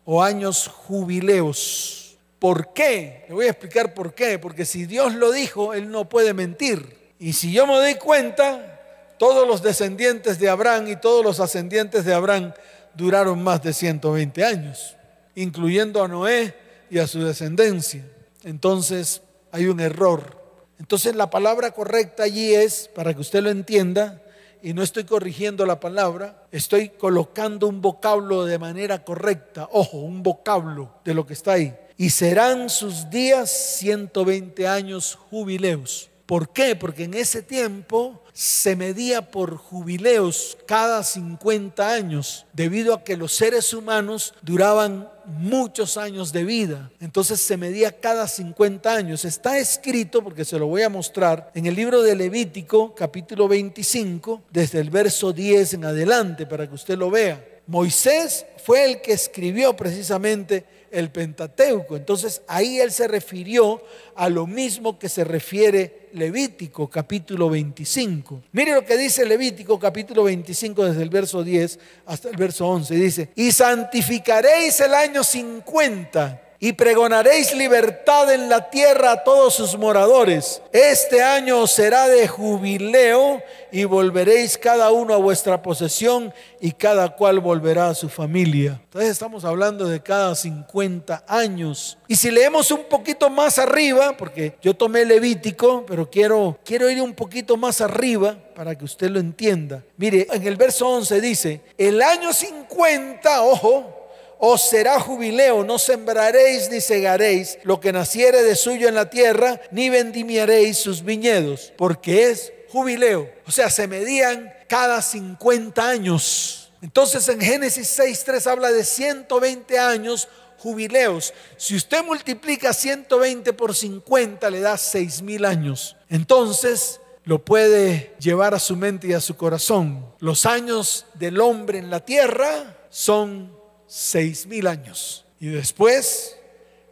o 0.04 0.22
años 0.22 0.68
jubileos. 0.68 2.18
¿Por 2.40 2.74
qué? 2.74 3.24
Le 3.30 3.34
voy 3.34 3.46
a 3.46 3.52
explicar 3.52 3.94
por 3.94 4.14
qué. 4.14 4.38
Porque 4.38 4.66
si 4.66 4.86
Dios 4.86 5.16
lo 5.16 5.32
dijo, 5.32 5.74
Él 5.74 5.90
no 5.90 6.10
puede 6.10 6.34
mentir. 6.34 7.14
Y 7.18 7.32
si 7.32 7.54
yo 7.54 7.66
me 7.66 7.76
doy 7.76 7.96
cuenta, 7.96 8.82
todos 9.18 9.48
los 9.48 9.64
descendientes 9.64 10.40
de 10.40 10.50
Abraham 10.50 10.90
y 10.90 10.98
todos 10.98 11.24
los 11.24 11.40
ascendientes 11.40 12.04
de 12.04 12.14
Abraham 12.14 12.52
duraron 12.96 13.42
más 13.42 13.64
de 13.64 13.72
120 13.72 14.44
años, 14.44 14.98
incluyendo 15.36 16.04
a 16.04 16.08
Noé 16.10 16.54
y 16.90 17.00
a 17.00 17.08
su 17.08 17.24
descendencia. 17.24 18.06
Entonces 18.44 19.22
hay 19.52 19.66
un 19.68 19.80
error 19.80 20.40
entonces 20.80 21.16
la 21.16 21.30
palabra 21.30 21.72
correcta 21.72 22.24
allí 22.24 22.56
es, 22.56 22.90
para 22.96 23.14
que 23.14 23.20
usted 23.20 23.44
lo 23.44 23.50
entienda, 23.50 24.24
y 24.62 24.74
no 24.74 24.82
estoy 24.82 25.04
corrigiendo 25.04 25.66
la 25.66 25.80
palabra, 25.80 26.46
estoy 26.52 26.90
colocando 26.90 27.68
un 27.68 27.82
vocablo 27.82 28.46
de 28.46 28.58
manera 28.58 29.04
correcta, 29.04 29.70
ojo, 29.72 29.98
un 29.98 30.24
vocablo 30.24 30.96
de 31.04 31.14
lo 31.14 31.26
que 31.26 31.34
está 31.34 31.54
ahí. 31.54 31.76
Y 31.98 32.10
serán 32.10 32.70
sus 32.70 33.10
días 33.10 33.52
120 33.78 34.68
años 34.68 35.18
jubileos. 35.30 36.10
¿Por 36.26 36.50
qué? 36.50 36.76
Porque 36.76 37.04
en 37.04 37.14
ese 37.14 37.42
tiempo 37.42 38.22
se 38.40 38.78
medía 38.78 39.32
por 39.32 39.58
jubileos 39.58 40.58
cada 40.66 41.04
50 41.04 41.92
años, 41.92 42.46
debido 42.54 42.94
a 42.94 43.04
que 43.04 43.18
los 43.18 43.34
seres 43.34 43.74
humanos 43.74 44.34
duraban 44.42 45.10
muchos 45.26 45.98
años 45.98 46.32
de 46.32 46.46
vida. 46.46 46.90
Entonces 47.02 47.42
se 47.42 47.58
medía 47.58 48.00
cada 48.00 48.30
50 48.30 48.94
años. 48.94 49.26
Está 49.26 49.60
escrito, 49.60 50.24
porque 50.24 50.46
se 50.46 50.58
lo 50.58 50.68
voy 50.68 50.84
a 50.84 50.90
mostrar, 50.90 51.52
en 51.54 51.66
el 51.66 51.76
libro 51.76 52.02
de 52.02 52.16
Levítico, 52.16 52.96
capítulo 52.96 53.50
25, 53.50 54.44
desde 54.50 54.80
el 54.80 54.90
verso 54.90 55.34
10 55.34 55.74
en 55.74 55.84
adelante, 55.84 56.46
para 56.46 56.66
que 56.66 56.76
usted 56.76 56.98
lo 56.98 57.12
vea. 57.12 57.46
Moisés 57.68 58.46
fue 58.64 58.86
el 58.86 59.02
que 59.02 59.12
escribió 59.12 59.76
precisamente 59.76 60.66
el 60.92 61.12
Pentateuco. 61.12 61.96
Entonces 61.96 62.42
ahí 62.48 62.80
él 62.80 62.92
se 62.92 63.08
refirió 63.08 63.82
a 64.16 64.30
lo 64.30 64.48
mismo 64.48 64.98
que 64.98 65.10
se 65.10 65.24
refiere 65.24 66.10
Levítico 66.14 66.90
capítulo 66.90 67.50
25. 67.50 68.44
Mire 68.52 68.74
lo 68.74 68.86
que 68.86 68.98
dice 68.98 69.26
Levítico 69.26 69.80
capítulo 69.80 70.24
25 70.24 70.86
desde 70.86 71.04
el 71.04 71.10
verso 71.10 71.44
10 71.44 71.80
hasta 72.06 72.30
el 72.30 72.38
verso 72.38 72.68
11. 72.68 72.96
Dice, 72.96 73.30
y 73.36 73.52
santificaréis 73.52 74.80
el 74.80 74.94
año 74.94 75.24
50 75.24 76.49
y 76.62 76.74
pregonaréis 76.74 77.56
libertad 77.56 78.34
en 78.34 78.50
la 78.50 78.70
tierra 78.70 79.14
a 79.14 79.24
todos 79.24 79.54
sus 79.54 79.78
moradores. 79.78 80.62
Este 80.74 81.24
año 81.24 81.66
será 81.68 82.08
de 82.08 82.28
jubileo 82.28 83.42
y 83.72 83.86
volveréis 83.86 84.58
cada 84.58 84.92
uno 84.92 85.14
a 85.14 85.18
vuestra 85.18 85.62
posesión 85.62 86.34
y 86.60 86.74
cada 86.74 87.16
cual 87.16 87.40
volverá 87.40 87.88
a 87.88 87.96
su 87.96 88.10
familia. 88.10 88.82
Entonces 88.84 89.12
estamos 89.12 89.46
hablando 89.46 89.88
de 89.88 90.02
cada 90.02 90.36
50 90.36 91.24
años. 91.28 91.98
Y 92.08 92.16
si 92.18 92.30
leemos 92.30 92.72
un 92.72 92.84
poquito 92.90 93.30
más 93.30 93.58
arriba, 93.58 94.18
porque 94.18 94.56
yo 94.62 94.74
tomé 94.74 95.06
Levítico, 95.06 95.86
pero 95.88 96.10
quiero, 96.10 96.60
quiero 96.66 96.90
ir 96.90 97.02
un 97.02 97.14
poquito 97.14 97.56
más 97.56 97.80
arriba 97.80 98.36
para 98.54 98.78
que 98.78 98.84
usted 98.84 99.10
lo 99.10 99.20
entienda. 99.20 99.82
Mire, 99.96 100.28
en 100.34 100.46
el 100.46 100.58
verso 100.58 100.90
11 100.90 101.22
dice, 101.22 101.62
el 101.78 102.02
año 102.02 102.34
50, 102.34 103.44
ojo, 103.44 103.99
os 104.40 104.70
será 104.70 105.00
jubileo, 105.00 105.66
no 105.66 105.78
sembraréis 105.78 106.70
ni 106.70 106.80
segaréis 106.80 107.60
lo 107.64 107.80
que 107.82 107.92
naciere 107.92 108.42
de 108.42 108.56
suyo 108.56 108.88
en 108.88 108.96
la 108.96 109.10
tierra, 109.10 109.60
ni 109.70 109.90
vendimiaréis 109.90 110.78
sus 110.78 111.04
viñedos, 111.04 111.74
porque 111.78 112.30
es 112.30 112.54
jubileo. 112.70 113.30
O 113.46 113.52
sea, 113.52 113.70
se 113.70 113.86
medían 113.88 114.52
cada 114.68 115.02
50 115.02 115.88
años. 115.88 116.72
Entonces 116.82 117.28
en 117.28 117.42
Génesis 117.42 118.00
6.3 118.00 118.50
habla 118.50 118.72
de 118.72 118.86
120 118.86 119.78
años 119.78 120.30
jubileos. 120.58 121.34
Si 121.58 121.76
usted 121.76 122.04
multiplica 122.06 122.72
120 122.72 123.52
por 123.54 123.76
50, 123.76 124.50
le 124.50 124.62
da 124.62 124.78
6 124.78 125.22
mil 125.22 125.44
años. 125.44 125.98
Entonces 126.08 127.02
lo 127.26 127.44
puede 127.44 128.16
llevar 128.20 128.54
a 128.54 128.60
su 128.60 128.78
mente 128.78 129.08
y 129.08 129.14
a 129.14 129.20
su 129.20 129.36
corazón. 129.36 130.06
Los 130.20 130.46
años 130.46 131.06
del 131.16 131.42
hombre 131.42 131.80
en 131.80 131.90
la 131.90 132.00
tierra 132.00 132.78
son 132.90 133.59
seis 133.90 134.46
mil 134.46 134.68
años. 134.68 135.26
Y 135.40 135.48
después, 135.48 136.38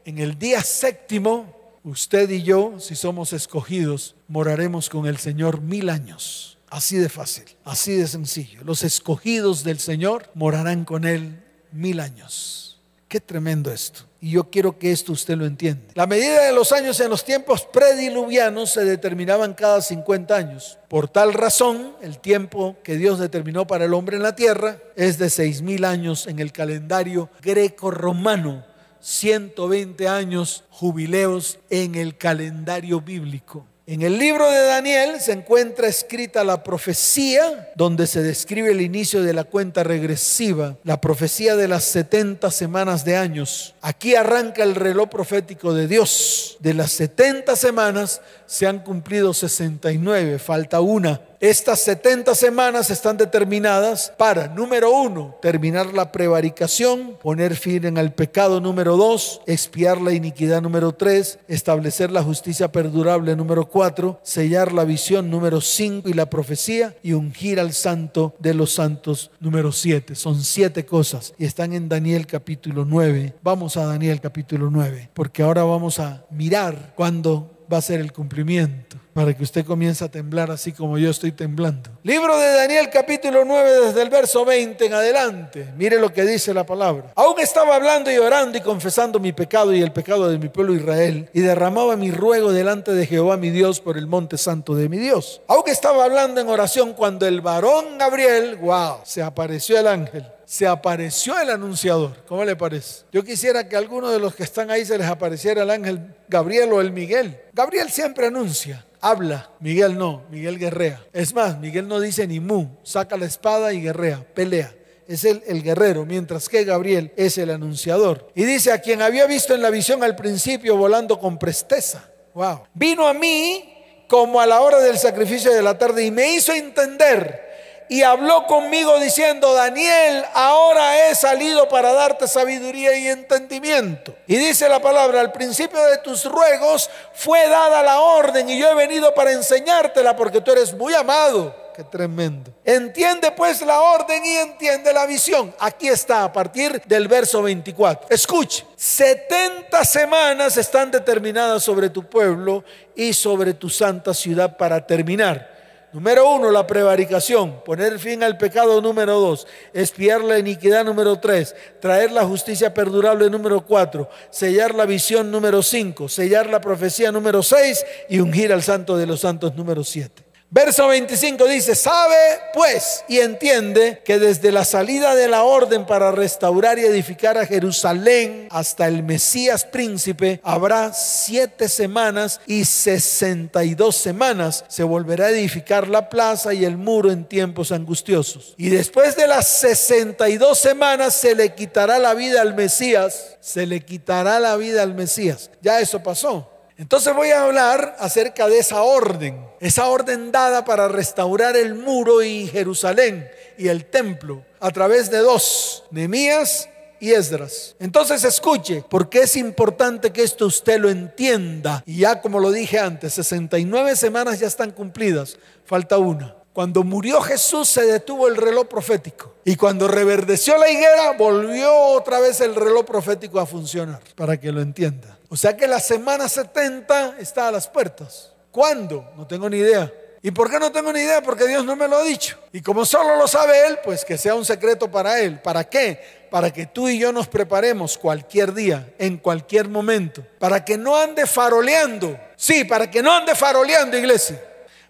en 0.03 0.17
el 0.17 0.38
día 0.38 0.62
séptimo, 0.62 1.79
usted 1.83 2.29
y 2.29 2.43
yo, 2.43 2.79
si 2.79 2.95
somos 2.95 3.31
escogidos, 3.31 4.15
moraremos 4.27 4.89
con 4.89 5.05
el 5.05 5.17
Señor 5.17 5.62
mil 5.62 5.89
años. 5.89 6.57
Así 6.69 6.97
de 6.97 7.07
fácil, 7.07 7.45
así 7.63 7.93
de 7.93 8.07
sencillo. 8.07 8.62
Los 8.65 8.83
escogidos 8.83 9.63
del 9.63 9.79
Señor 9.79 10.29
morarán 10.33 10.83
con 10.83 11.05
Él 11.05 11.41
mil 11.71 12.01
años. 12.01 12.66
Qué 13.08 13.22
tremendo 13.22 13.72
esto. 13.72 14.02
Y 14.20 14.32
yo 14.32 14.50
quiero 14.50 14.78
que 14.78 14.91
esto 14.91 15.13
usted 15.13 15.38
lo 15.38 15.46
entienda. 15.46 15.82
La 15.93 16.08
medida 16.08 16.43
de 16.43 16.52
los 16.52 16.74
años 16.74 17.00
en 17.00 17.10
los 17.10 17.24
tiempos 17.24 17.65
prediluvianos 17.65 18.72
se 18.72 18.84
determinaban 18.84 19.54
cada 19.54 19.82
50 19.82 20.36
años. 20.36 20.78
Por 20.89 21.08
tal 21.08 21.34
razón, 21.34 21.93
el 22.02 22.20
tiempo 22.20 22.76
que 22.84 22.98
Dios 22.98 23.17
determinó 23.20 23.65
para 23.65 23.86
el 23.86 23.93
hombre 23.93 24.17
en 24.17 24.24
la 24.24 24.36
tierra 24.36 24.80
es 24.98 25.17
de 25.17 25.30
seis 25.30 25.62
mil 25.62 25.86
años 25.86 26.28
en 26.28 26.39
el 26.39 26.52
calendario 26.52 27.30
greco-romano, 27.41 28.65
120 29.00 30.08
años 30.10 30.65
jubileos 30.70 31.60
en 31.70 31.96
el 31.96 32.17
calendario 32.17 33.00
bíblico. 33.00 33.65
En 33.89 34.02
el 34.02 34.19
libro 34.19 34.52
de 34.52 34.65
Daniel 34.65 35.21
se 35.21 35.32
encuentra 35.32 35.88
escrita 35.88 36.43
la 36.43 36.62
profecía 36.62 37.71
donde 37.76 38.06
se 38.06 38.21
describe 38.21 38.71
el 38.71 38.82
inicio 38.82 39.23
de 39.23 39.32
la 39.32 39.45
cuenta 39.45 39.82
regresiva, 39.82 40.76
la 40.84 41.00
profecía 41.00 41.56
de 41.56 41.69
las 41.69 41.86
70 41.86 42.52
semanas 42.52 43.06
de 43.06 43.15
años. 43.15 43.76
Aquí 43.82 44.13
arranca 44.13 44.62
el 44.62 44.76
reloj 44.76 45.08
profético 45.08 45.73
de 45.73 45.88
Dios. 45.88 46.58
De 46.60 46.73
las 46.73 46.91
70 46.91 47.56
semanas 47.56 48.21
se 48.45 48.67
han 48.67 48.80
cumplido 48.80 49.34
69, 49.34 50.38
falta 50.38 50.82
una. 50.82 51.21
Estas 51.39 51.82
70 51.82 52.34
semanas 52.34 52.89
están 52.89 53.15
determinadas 53.15 54.12
para, 54.17 54.47
número 54.47 54.91
uno, 54.91 55.36
terminar 55.39 55.93
la 55.93 56.12
prevaricación, 56.12 57.15
poner 57.21 57.56
fin 57.56 57.95
el 57.95 58.12
pecado, 58.12 58.60
número 58.60 58.97
dos, 58.97 59.41
expiar 59.45 60.02
la 60.02 60.13
iniquidad, 60.13 60.63
número 60.63 60.93
tres, 60.93 61.38
establecer 61.47 62.10
la 62.10 62.23
justicia 62.23 62.71
perdurable, 62.71 63.36
número 63.36 63.67
cuatro, 63.69 64.19
sellar 64.23 64.73
la 64.73 64.84
visión, 64.84 65.30
número 65.30 65.62
cinco, 65.62 66.10
y 66.10 66.13
la 66.13 66.28
profecía, 66.28 66.95
y 67.04 67.13
ungir 67.13 67.60
al 67.60 67.73
santo 67.73 68.34
de 68.39 68.56
los 68.56 68.73
santos, 68.73 69.30
número 69.39 69.71
siete. 69.71 70.15
Son 70.15 70.43
siete 70.43 70.88
cosas 70.88 71.36
y 71.38 71.45
están 71.45 71.73
en 71.73 71.88
Daniel 71.88 72.26
capítulo 72.26 72.84
9. 72.84 73.36
Vamos 73.43 73.78
a 73.78 73.86
Daniel 73.86 74.19
capítulo 74.21 74.71
9, 74.71 75.12
porque 75.13 75.43
ahora 75.43 75.63
vamos 75.63 76.00
a 76.00 76.26
mirar 76.32 76.93
cuándo 76.95 77.57
va 77.71 77.77
a 77.77 77.82
ser 77.82 77.99
el 77.99 78.13
cumplimiento. 78.13 78.97
para 79.13 79.34
que 79.34 79.41
usted 79.41 79.65
comience 79.65 80.06
a 80.06 80.12
temblar 80.12 80.51
así 80.51 80.71
como 80.71 80.99
yo 80.99 81.10
estoy 81.10 81.32
temblando. 81.32 81.89
Libro 82.03 82.38
de 82.38 82.51
Daniel 82.53 82.88
capítulo 82.93 83.43
9 83.45 83.88
desde 83.88 84.03
el 84.03 84.12
verso 84.12 84.45
20 84.45 84.86
en 84.86 84.93
adelante. 84.93 85.73
Mire 85.75 85.99
lo 85.99 86.13
que 86.13 86.23
dice 86.23 86.53
la 86.53 86.67
palabra. 86.67 87.13
Aún 87.15 87.39
estaba 87.39 87.75
hablando 87.75 88.12
y 88.12 88.17
orando 88.19 88.60
y 88.60 88.62
confesando 88.62 89.19
mi 89.19 89.34
pecado 89.34 89.73
y 89.73 89.82
el 89.82 89.91
pecado 89.91 90.30
de 90.30 90.38
mi 90.38 90.49
pueblo 90.49 90.75
Israel 90.75 91.32
y 91.34 91.41
derramaba 91.41 91.95
mi 91.95 92.12
ruego 92.12 92.53
delante 92.53 92.93
de 92.93 93.08
Jehová 93.08 93.38
mi 93.38 93.49
Dios 93.49 93.80
por 93.80 93.97
el 93.97 94.06
monte 94.06 94.38
santo 94.38 94.75
de 94.75 94.88
mi 94.88 94.99
Dios. 94.99 95.41
Aún 95.47 95.63
estaba 95.65 96.06
hablando 96.06 96.39
en 96.39 96.49
oración 96.49 96.93
cuando 96.93 97.25
el 97.25 97.41
varón 97.41 97.97
Gabriel, 97.97 98.60
se 99.03 99.23
apareció 99.23 99.80
el 99.80 99.88
ángel 99.88 100.27
se 100.47 100.65
apareció 100.65 101.38
el 101.38 101.49
anunciador. 101.49 102.23
¿Cómo 102.25 102.45
le 102.45 102.55
parece? 102.55 103.03
Yo 103.12 103.21
quisiera 103.21 103.67
que 103.67 103.75
a 103.75 103.79
alguno 103.79 104.10
de 104.10 104.17
los 104.17 104.33
que 104.33 104.43
están 104.43 104.71
ahí 104.71 104.86
se 104.86 104.97
les 104.97 105.05
apareciera 105.05 105.63
el 105.63 105.69
ángel 105.69 106.15
Gabriel 106.29 106.71
o 106.71 106.79
el 106.79 106.93
Miguel. 106.93 107.38
Gabriel 107.51 107.91
siempre 107.91 108.27
anuncia, 108.27 108.86
habla. 109.01 109.51
Miguel 109.60 109.97
no, 109.97 110.23
Miguel 110.31 110.57
guerrea. 110.57 111.05
Es 111.12 111.33
más, 111.33 111.60
Miguel 111.60 111.89
no 111.89 111.99
dice 111.99 112.25
ni 112.25 112.39
mu, 112.39 112.67
saca 112.81 113.17
la 113.17 113.25
espada 113.25 113.73
y 113.73 113.81
guerrea, 113.81 114.25
pelea. 114.33 114.73
Es 115.05 115.25
el, 115.25 115.43
el 115.47 115.63
guerrero, 115.63 116.05
mientras 116.05 116.47
que 116.47 116.63
Gabriel 116.63 117.12
es 117.17 117.38
el 117.38 117.49
anunciador. 117.49 118.31
Y 118.33 118.45
dice, 118.45 118.71
a 118.71 118.79
quien 118.79 119.01
había 119.01 119.27
visto 119.27 119.53
en 119.53 119.62
la 119.62 119.69
visión 119.69 120.01
al 120.01 120.15
principio 120.15 120.77
volando 120.77 121.19
con 121.19 121.38
presteza. 121.38 122.10
Wow. 122.33 122.62
Vino 122.73 123.05
a 123.05 123.13
mí 123.13 124.05
como 124.07 124.39
a 124.39 124.45
la 124.45 124.62
hora 124.62 124.79
del 124.79 124.97
sacrificio 124.97 125.53
de 125.53 125.62
la 125.62 125.77
tarde 125.77 126.05
y 126.05 126.12
me 126.12 126.36
hizo 126.36 126.53
entender 126.53 127.46
y 127.89 128.04
habló 128.04 128.45
conmigo 128.45 129.00
diciendo, 129.00 129.54
Daniel, 129.54 130.26
ahora 130.34 131.08
he 131.08 131.15
salido 131.15 131.69
para 131.69 131.93
darte 131.93 132.28
sabiduría 132.28 132.97
y 132.97 133.08
entendimiento. 133.08 134.15
Y 134.28 134.36
dice 134.36 134.67
la 134.67 134.82
palabra, 134.82 135.21
al 135.21 135.32
principio 135.32 135.82
de 135.84 135.97
tus 136.00 136.26
ruegos 136.26 136.89
fue 137.13 137.47
dada 137.47 137.82
la 137.84 138.02
orden 138.02 138.50
y 138.50 138.60
yo 138.60 138.69
he 138.69 138.76
venido 138.76 139.13
para 139.13 139.32
enseñártela 139.32 140.15
porque 140.15 140.41
tú 140.41 140.52
eres 140.52 140.73
muy 140.73 140.93
amado. 140.93 141.56
Qué 141.76 141.84
tremendo. 141.84 142.52
Entiende 142.65 143.32
pues 143.32 143.62
la 143.62 143.80
orden 143.80 144.26
y 144.26 144.36
entiende 144.36 144.91
la 144.91 145.06
visión. 145.06 145.54
Aquí 145.60 145.88
está 145.88 146.23
a 146.23 146.34
partir 146.34 146.82
del 146.86 147.08
verso 147.08 147.43
24. 147.43 148.08
Escuche, 148.10 148.65
70 148.76 149.86
semanas 149.86 150.58
están 150.58 150.89
determinadas 150.89 151.63
sobre 151.63 151.91
tu 151.91 152.04
pueblo 152.04 152.63
y 152.95 153.13
sobre 153.13 153.54
tu 153.54 153.69
santa 153.69 154.15
ciudad 154.15 154.58
para 154.58 154.86
terminar 154.88 155.57
Número 155.97 156.29
uno, 156.29 156.51
la 156.51 156.67
prevaricación, 156.67 157.63
poner 157.65 157.97
fin 157.97 158.21
al 158.21 158.38
pecado 158.38 158.79
número 158.83 159.19
dos, 159.19 159.47
espiar 159.73 160.23
la 160.23 160.38
iniquidad 160.38 160.86
número 160.86 161.19
tres, 161.19 161.55
traer 161.81 162.12
la 162.12 162.23
justicia 162.23 162.71
perdurable 162.71 163.31
número 163.31 163.65
cuatro, 163.65 164.07
sellar 164.29 164.75
la 164.75 164.86
visión 164.86 165.31
número 165.31 165.63
cinco, 165.63 166.07
sellar 166.07 166.51
la 166.51 166.62
profecía 166.62 167.12
número 167.12 167.41
seis 167.41 167.83
y 168.10 168.19
ungir 168.19 168.53
al 168.53 168.62
santo 168.62 168.95
de 168.95 169.07
los 169.07 169.21
santos 169.21 169.55
número 169.55 169.83
siete. 169.83 170.27
Verso 170.49 170.88
25 170.88 171.45
dice, 171.45 171.75
sabe 171.75 172.15
pues 172.53 173.03
y 173.10 173.19
entiende 173.19 174.01
que 174.05 174.17
desde 174.17 174.53
la 174.53 174.63
salida 174.63 175.13
de 175.13 175.27
la 175.27 175.43
orden 175.43 175.86
para 175.86 176.13
restaurar 176.13 176.79
y 176.79 176.86
edificar 176.86 177.38
a 177.38 177.45
Jerusalén 177.45 178.47
hasta 178.49 178.88
el 178.88 179.03
Mesías 179.03 179.65
príncipe 179.65 180.39
habrá 180.43 180.93
siete 180.93 181.67
semanas 181.67 182.39
y 182.47 182.63
sesenta 182.63 183.65
y 183.65 183.75
dos 183.75 183.97
semanas. 183.97 184.63
Se 184.69 184.83
volverá 184.83 185.25
a 185.25 185.31
edificar 185.31 185.89
la 185.89 186.07
plaza 186.07 186.53
y 186.53 186.63
el 186.63 186.77
muro 186.77 187.12
en 187.12 187.25
tiempos 187.25 187.73
angustiosos. 187.73 188.53
Y 188.55 188.69
después 188.69 189.17
de 189.17 189.27
las 189.27 189.49
sesenta 189.49 190.29
y 190.29 190.38
dos 190.38 190.60
semanas 190.60 191.13
se 191.13 191.36
le 191.36 191.55
quitará 191.55 191.99
la 191.99 192.13
vida 192.13 192.41
al 192.41 192.55
Mesías. 192.55 193.38
Se 193.41 193.65
le 193.65 193.81
quitará 193.81 194.39
la 194.39 194.55
vida 194.55 194.81
al 194.81 194.95
Mesías. 194.95 195.51
Ya 195.62 195.81
eso 195.81 196.01
pasó. 196.01 196.57
Entonces 196.78 197.16
voy 197.16 197.32
a 197.32 197.44
hablar 197.44 197.96
acerca 198.00 198.48
de 198.48 198.60
esa 198.60 198.84
orden, 198.84 199.44
esa 199.60 199.88
orden 199.88 200.32
dada 200.32 200.63
para 200.63 200.88
restaurar 200.88 201.58
el 201.58 201.74
muro 201.74 202.22
y 202.22 202.48
Jerusalén 202.48 203.28
y 203.58 203.68
el 203.68 203.86
templo 203.86 204.46
a 204.60 204.70
través 204.70 205.10
de 205.10 205.18
dos, 205.18 205.84
Nehemías 205.90 206.70
y 207.00 207.13
Esdras. 207.13 207.76
Entonces 207.80 208.24
escuche, 208.24 208.84
porque 208.88 209.22
es 209.22 209.36
importante 209.36 210.12
que 210.12 210.22
esto 210.22 210.46
usted 210.46 210.80
lo 210.80 210.90
entienda. 210.90 211.84
Y 211.86 212.00
ya 212.00 212.22
como 212.22 212.40
lo 212.40 212.52
dije 212.52 212.78
antes, 212.78 213.13
69 213.13 213.96
semanas 213.96 214.40
ya 214.40 214.48
están 214.48 214.72
cumplidas, 214.72 215.38
falta 215.66 215.98
una. 215.98 216.36
Cuando 216.54 216.84
murió 216.84 217.22
Jesús 217.22 217.68
se 217.68 217.86
detuvo 217.86 218.28
el 218.28 218.36
reloj 218.36 218.68
profético. 218.68 219.34
Y 219.46 219.56
cuando 219.56 219.88
reverdeció 219.88 220.58
la 220.58 220.70
higuera, 220.70 221.12
volvió 221.13 221.72
otra 221.72 222.20
vez 222.20 222.42
el 222.42 222.56
reloj 222.56 222.86
profético 222.86 223.40
a 223.40 223.46
funcionar, 223.46 224.02
para 224.16 224.40
que 224.40 224.52
lo 224.52 224.62
entienda. 224.62 225.16
O 225.30 225.36
sea 225.36 225.56
que 225.56 225.68
la 225.68 225.80
semana 225.80 226.30
70 226.30 227.18
está 227.20 227.48
a 227.48 227.52
las 227.52 227.68
puertas. 227.68 228.32
¿Cuándo? 228.52 229.12
No 229.16 229.28
tengo 229.28 229.50
ni 229.50 229.58
idea. 229.58 229.92
¿Y 230.22 230.32
por 230.32 230.50
qué 230.50 230.60
no 230.60 230.72
tengo 230.72 230.92
ni 230.92 231.00
idea? 231.00 231.22
Porque 231.22 231.48
Dios 231.48 231.63
no 231.63 231.76
me 231.76 231.88
lo 231.88 231.98
ha 231.98 232.04
dicho. 232.04 232.38
Y 232.52 232.62
como 232.62 232.86
solo 232.86 233.16
lo 233.16 233.28
sabe 233.28 233.68
Él, 233.68 233.80
pues 233.84 234.04
que 234.04 234.18
sea 234.18 234.36
un 234.36 234.46
secreto 234.46 234.90
para 234.90 235.20
Él. 235.20 235.40
¿Para 235.40 235.63
qué? 235.66 236.28
Para 236.30 236.52
que 236.52 236.66
tú 236.66 236.90
y 236.90 236.98
yo 236.98 237.12
nos 237.12 237.28
preparemos 237.28 237.98
cualquier 237.98 238.54
día, 238.54 238.94
en 238.98 239.18
cualquier 239.18 239.70
momento. 239.70 240.26
Para 240.40 240.66
que 240.66 240.78
no 240.78 240.98
ande 240.98 241.26
faroleando. 241.26 242.20
Sí, 242.36 242.63
para 242.63 242.90
que 242.90 243.02
no 243.04 243.13
ande 243.13 243.36
faroleando, 243.36 243.98
iglesia. 243.98 244.42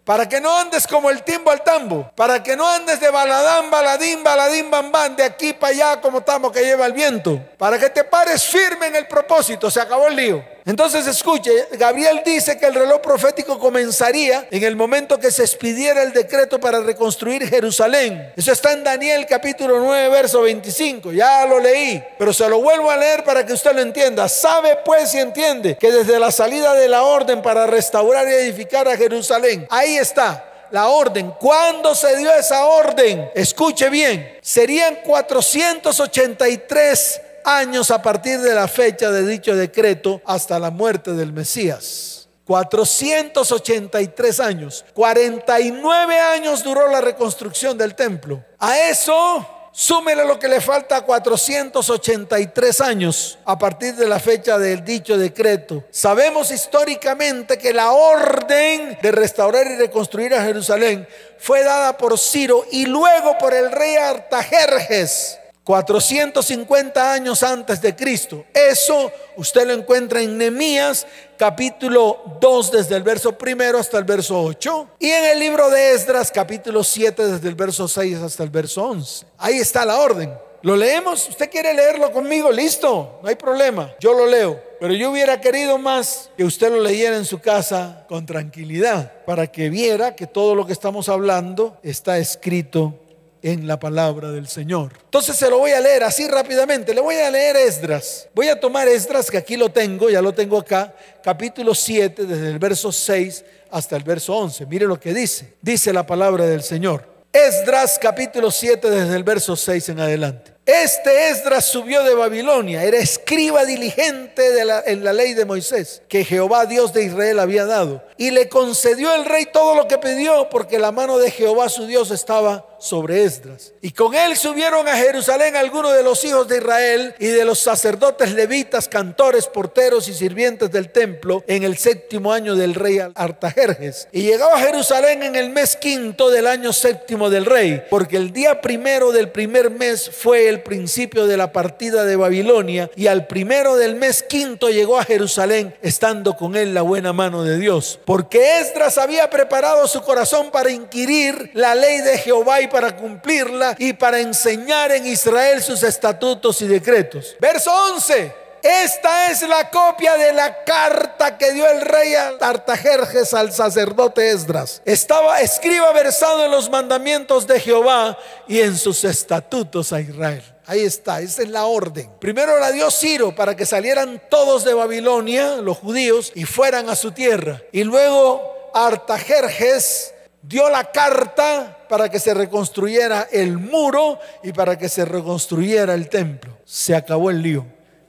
Para 0.08 0.30
que 0.30 0.40
no 0.40 0.58
andes 0.58 0.88
como 0.88 1.10
el 1.10 1.22
timbo 1.22 1.52
al 1.52 1.66
tambo. 1.66 2.10
Para 2.16 2.42
que 2.42 2.56
no 2.56 2.66
andes 2.66 2.98
de 3.02 3.10
baladán, 3.10 3.70
baladín, 3.70 4.24
baladín, 4.24 4.72
bambán, 4.72 5.18
de 5.18 5.24
aquí 5.24 5.52
para 5.52 5.74
allá 5.74 6.00
como 6.00 6.20
estamos 6.20 6.54
que 6.54 6.62
lleva 6.62 6.86
el 6.86 6.94
viento. 6.94 7.38
Para 7.58 7.78
que 7.78 7.90
te 7.90 8.06
pares 8.06 8.46
firme 8.46 8.88
en 8.88 8.96
el 8.96 9.06
propósito. 9.06 9.70
Se 9.70 9.82
acabó 9.82 10.08
el 10.08 10.16
lío. 10.16 10.57
Entonces 10.68 11.08
escuche, 11.08 11.50
Gabriel 11.80 12.22
dice 12.26 12.58
que 12.58 12.66
el 12.66 12.74
reloj 12.74 13.00
profético 13.00 13.58
comenzaría 13.58 14.50
en 14.52 14.66
el 14.66 14.76
momento 14.76 15.18
que 15.18 15.32
se 15.32 15.44
expidiera 15.44 16.04
el 16.04 16.12
decreto 16.12 16.60
para 16.60 16.82
reconstruir 16.82 17.48
Jerusalén. 17.48 18.34
Eso 18.36 18.52
está 18.52 18.74
en 18.74 18.84
Daniel 18.84 19.26
capítulo 19.26 19.80
9, 19.80 20.10
verso 20.10 20.42
25. 20.42 21.14
Ya 21.14 21.46
lo 21.46 21.62
leí, 21.62 22.04
pero 22.20 22.34
se 22.34 22.50
lo 22.50 22.60
vuelvo 22.60 22.92
a 22.92 22.98
leer 22.98 23.24
para 23.24 23.46
que 23.46 23.54
usted 23.54 23.74
lo 23.74 23.80
entienda. 23.80 24.28
Sabe 24.28 24.80
pues 24.84 25.16
y 25.16 25.20
entiende 25.20 25.78
que 25.78 25.90
desde 25.90 26.20
la 26.20 26.34
salida 26.34 26.74
de 26.74 26.90
la 26.90 27.04
orden 27.04 27.42
para 27.42 27.66
restaurar 27.66 28.28
y 28.28 28.34
edificar 28.34 28.90
a 28.90 28.98
Jerusalén, 28.98 29.66
ahí 29.70 29.96
está 29.96 30.66
la 30.72 30.90
orden. 30.90 31.32
¿Cuándo 31.40 31.96
se 31.96 32.18
dio 32.18 32.30
esa 32.34 32.66
orden? 32.66 33.32
Escuche 33.36 33.90
bien, 33.90 34.38
serían 34.42 34.98
483 35.06 37.22
años 37.48 37.92
a 37.92 38.02
partir 38.02 38.40
de 38.42 38.54
la 38.54 38.68
fecha 38.68 39.10
de 39.10 39.26
dicho 39.26 39.56
decreto 39.56 40.22
hasta 40.26 40.60
la 40.60 40.70
muerte 40.70 41.14
del 41.14 41.32
Mesías. 41.32 42.28
483 42.46 44.40
años. 44.40 44.86
49 44.94 46.20
años 46.20 46.64
duró 46.64 46.88
la 46.90 47.02
reconstrucción 47.02 47.78
del 47.78 47.96
templo. 47.96 48.44
A 48.60 48.78
eso 48.80 49.46
súmele 49.72 50.26
lo 50.26 50.40
que 50.40 50.48
le 50.48 50.60
falta 50.60 51.02
483 51.02 52.82
años 52.82 53.38
a 53.46 53.58
partir 53.58 53.96
de 53.96 54.08
la 54.08 54.20
fecha 54.20 54.58
del 54.58 54.84
dicho 54.84 55.18
decreto. 55.18 55.84
Sabemos 55.92 56.52
históricamente 56.52 57.58
que 57.58 57.74
la 57.74 57.92
orden 57.92 58.98
de 59.02 59.12
restaurar 59.12 59.68
y 59.68 59.76
reconstruir 59.76 60.34
a 60.34 60.44
Jerusalén 60.44 61.08
fue 61.38 61.64
dada 61.64 61.98
por 61.98 62.18
Ciro 62.18 62.66
y 62.72 62.86
luego 62.86 63.38
por 63.38 63.54
el 63.54 63.72
rey 63.72 63.96
Artajerjes 63.96 65.40
450 65.68 67.12
años 67.12 67.44
antes 67.44 67.82
de 67.82 67.94
Cristo. 67.94 68.46
Eso 68.54 69.12
usted 69.36 69.68
lo 69.68 69.74
encuentra 69.74 70.22
en 70.22 70.38
Nehemías 70.38 71.06
capítulo 71.36 72.38
2 72.40 72.72
desde 72.72 72.96
el 72.96 73.04
verso 73.04 73.38
primero 73.38 73.78
hasta 73.78 73.98
el 73.98 74.06
verso 74.06 74.42
8 74.42 74.92
y 74.98 75.10
en 75.10 75.26
el 75.26 75.40
libro 75.42 75.70
de 75.70 75.92
Esdras 75.92 76.32
capítulo 76.32 76.86
7 76.86 77.28
desde 77.34 77.50
el 77.50 77.56
verso 77.56 77.86
6 77.86 78.20
hasta 78.20 78.44
el 78.44 78.50
verso 78.50 78.82
11. 78.86 79.26
Ahí 79.40 79.58
está 79.58 79.84
la 79.84 80.00
orden. 80.00 80.34
¿Lo 80.62 80.78
leemos? 80.78 81.28
¿Usted 81.28 81.52
quiere 81.52 81.74
leerlo 81.74 82.14
conmigo? 82.14 82.50
Listo, 82.50 83.20
no 83.22 83.28
hay 83.28 83.36
problema. 83.36 83.94
Yo 84.00 84.14
lo 84.14 84.26
leo. 84.26 84.58
Pero 84.80 84.94
yo 84.94 85.12
hubiera 85.12 85.42
querido 85.42 85.78
más 85.78 86.30
que 86.38 86.46
usted 86.46 86.72
lo 86.72 86.80
leyera 86.80 87.18
en 87.18 87.26
su 87.26 87.40
casa 87.40 88.06
con 88.08 88.26
tranquilidad, 88.26 89.26
para 89.26 89.48
que 89.48 89.70
viera 89.70 90.16
que 90.16 90.28
todo 90.28 90.56
lo 90.56 90.66
que 90.66 90.72
estamos 90.72 91.10
hablando 91.10 91.78
está 91.84 92.20
escrito 92.20 92.94
en 93.42 93.68
la 93.68 93.80
palabra 93.80 94.32
del 94.32 94.48
Señor. 94.48 94.94
Entonces 95.06 95.36
se 95.36 95.50
lo 95.50 95.60
voy 95.60 95.72
a 95.72 95.80
leer 95.80 96.04
así 96.04 96.28
rápidamente. 96.28 96.94
Le 96.94 97.02
voy 97.02 97.16
a 97.16 97.30
leer 97.30 97.56
Esdras. 97.56 98.28
Voy 98.34 98.50
a 98.50 98.60
tomar 98.60 98.88
Esdras, 98.88 99.30
que 99.30 99.38
aquí 99.38 99.58
lo 99.58 99.70
tengo, 99.70 100.10
ya 100.10 100.22
lo 100.22 100.34
tengo 100.34 100.58
acá, 100.58 100.94
capítulo 101.24 101.74
7, 101.76 102.26
desde 102.26 102.50
el 102.50 102.60
verso 102.60 102.92
6 102.92 103.46
hasta 103.72 103.96
el 103.96 104.04
verso 104.04 104.36
11. 104.36 104.66
Mire 104.66 104.86
lo 104.86 105.00
que 105.00 105.14
dice. 105.14 105.54
Dice 105.62 105.94
la 105.94 106.06
palabra 106.06 106.46
del 106.46 106.64
Señor. 106.64 107.18
Esdras, 107.32 108.00
capítulo 108.02 108.50
7, 108.50 108.90
desde 108.90 109.16
el 109.16 109.24
verso 109.24 109.56
6 109.56 109.90
en 109.90 110.00
adelante. 110.00 110.58
Este 110.68 111.30
Esdras 111.30 111.64
subió 111.64 112.04
de 112.04 112.14
Babilonia, 112.14 112.84
era 112.84 112.98
escriba 112.98 113.64
diligente 113.64 114.52
de 114.52 114.66
la, 114.66 114.84
en 114.86 115.02
la 115.02 115.14
ley 115.14 115.34
de 115.34 115.46
Moisés, 115.46 116.02
que 116.10 116.26
Jehová 116.26 116.66
Dios 116.66 116.92
de 116.92 117.06
Israel 117.06 117.40
había 117.40 117.66
dado. 117.66 118.04
Y 118.18 118.32
le 118.32 118.50
concedió 118.50 119.16
el 119.16 119.24
rey 119.24 119.46
todo 119.46 119.76
lo 119.76 119.88
que 119.88 119.98
pidió, 119.98 120.50
porque 120.50 120.78
la 120.78 120.92
mano 120.92 121.20
de 121.20 121.32
Jehová 121.32 121.70
su 121.70 121.86
Dios 121.86 122.12
estaba 122.12 122.66
sobre 122.80 123.24
Esdras. 123.24 123.74
Y 123.82 123.92
con 123.92 124.16
él 124.16 124.36
subieron 124.36 124.88
a 124.88 124.96
Jerusalén 124.96 125.56
algunos 125.56 125.94
de 125.96 126.04
los 126.04 126.24
hijos 126.24 126.48
de 126.48 126.58
Israel 126.58 127.16
y 127.20 127.28
de 127.28 127.46
los 127.46 127.60
sacerdotes 127.60 128.34
levitas, 128.34 128.88
cantores, 128.88 129.48
porteros 129.48 130.08
y 130.08 130.14
sirvientes 130.14 130.72
del 130.72 130.92
templo 130.92 131.44
en 131.48 131.64
el 131.64 131.78
séptimo 131.78 132.32
año 132.32 132.56
del 132.56 132.74
rey 132.74 133.00
Artajerjes. 133.16 134.08
Y 134.12 134.24
llegaba 134.24 134.56
a 134.56 134.60
Jerusalén 134.60 135.24
en 135.24 135.36
el 135.36 135.50
mes 135.50 135.76
quinto 135.76 136.30
del 136.30 136.48
año 136.48 136.74
séptimo 136.74 137.30
del 137.30 137.46
rey, 137.46 137.84
porque 137.90 138.18
el 138.18 138.32
día 138.32 138.62
primero 138.62 139.12
del 139.12 139.30
primer 139.30 139.70
mes 139.70 140.10
fue 140.10 140.50
el 140.50 140.62
principio 140.62 141.28
de 141.28 141.38
la 141.38 141.52
partida 141.52 142.06
de 142.06 142.16
Babilonia 142.16 142.90
y 142.96 143.08
al 143.08 143.28
primero 143.28 143.76
del 143.76 143.96
mes 143.96 144.24
quinto 144.24 144.70
llegó 144.70 144.98
a 144.98 145.06
Jerusalén 145.06 145.76
estando 145.82 146.36
con 146.36 146.56
él 146.56 146.74
la 146.74 146.82
buena 146.82 147.14
mano 147.14 147.44
de 147.44 147.58
Dios. 147.58 148.00
Porque 148.06 148.60
Esdras 148.60 148.98
había 148.98 149.30
preparado 149.30 149.88
su 149.88 150.02
corazón 150.02 150.52
para 150.52 150.72
inquirir 150.72 151.52
la 151.54 151.76
ley 151.76 152.02
de 152.02 152.18
Jehová 152.18 152.62
y 152.62 152.67
para 152.68 152.96
cumplirla 152.96 153.76
y 153.78 153.94
para 153.94 154.20
enseñar 154.20 154.92
en 154.92 155.06
Israel 155.06 155.62
sus 155.62 155.84
estatutos 155.84 156.62
y 156.62 156.68
decretos. 156.68 157.36
Verso 157.40 157.72
11. 157.94 158.48
Esta 158.64 159.32
es 159.32 159.44
la 159.44 159.70
copia 159.70 160.18
de 160.18 160.34
la 160.34 160.64
carta 160.64 161.38
que 161.38 161.52
dio 161.54 161.70
el 161.70 161.82
rey 161.82 162.16
Artajerjes 162.16 163.34
al 163.34 163.54
sacerdote 163.54 164.30
Esdras. 164.32 164.82
Estaba 164.84 165.40
escriba 165.42 165.92
versado 165.94 166.44
en 166.44 166.52
los 166.52 166.70
mandamientos 166.70 167.48
de 167.48 167.60
Jehová 167.60 168.18
y 168.48 168.60
en 168.60 168.76
sus 168.78 169.04
estatutos 169.04 169.94
a 169.94 170.02
Israel. 170.02 170.44
Ahí 170.66 170.82
está, 170.82 171.22
esa 171.22 171.44
es 171.44 171.50
la 171.50 171.66
orden. 171.66 172.12
Primero 172.20 172.60
la 172.60 172.72
dio 172.72 172.92
Ciro 172.92 173.34
para 173.34 173.56
que 173.56 173.66
salieran 173.66 174.22
todos 174.30 174.66
de 174.66 174.74
Babilonia, 174.74 175.56
los 175.62 175.78
judíos, 175.78 176.34
y 176.36 176.44
fueran 176.44 176.90
a 176.90 176.96
su 176.98 177.12
tierra. 177.12 177.62
Y 177.72 177.86
luego 177.86 178.72
Artajerjes 178.74 180.14
dio 180.48 180.70
la 180.70 180.92
carta 180.92 181.86
para 181.90 182.10
que 182.10 182.20
se 182.20 182.34
reconstruyera 182.34 183.28
el 183.32 183.58
muro 183.58 184.20
y 184.44 184.54
para 184.54 184.78
que 184.78 184.88
se 184.88 185.04
reconstruyera 185.04 185.94
el 185.94 186.10
templo. 186.10 186.58
Se 186.64 186.96
acabó 186.96 187.30
el 187.30 187.42
lío. 187.42 187.66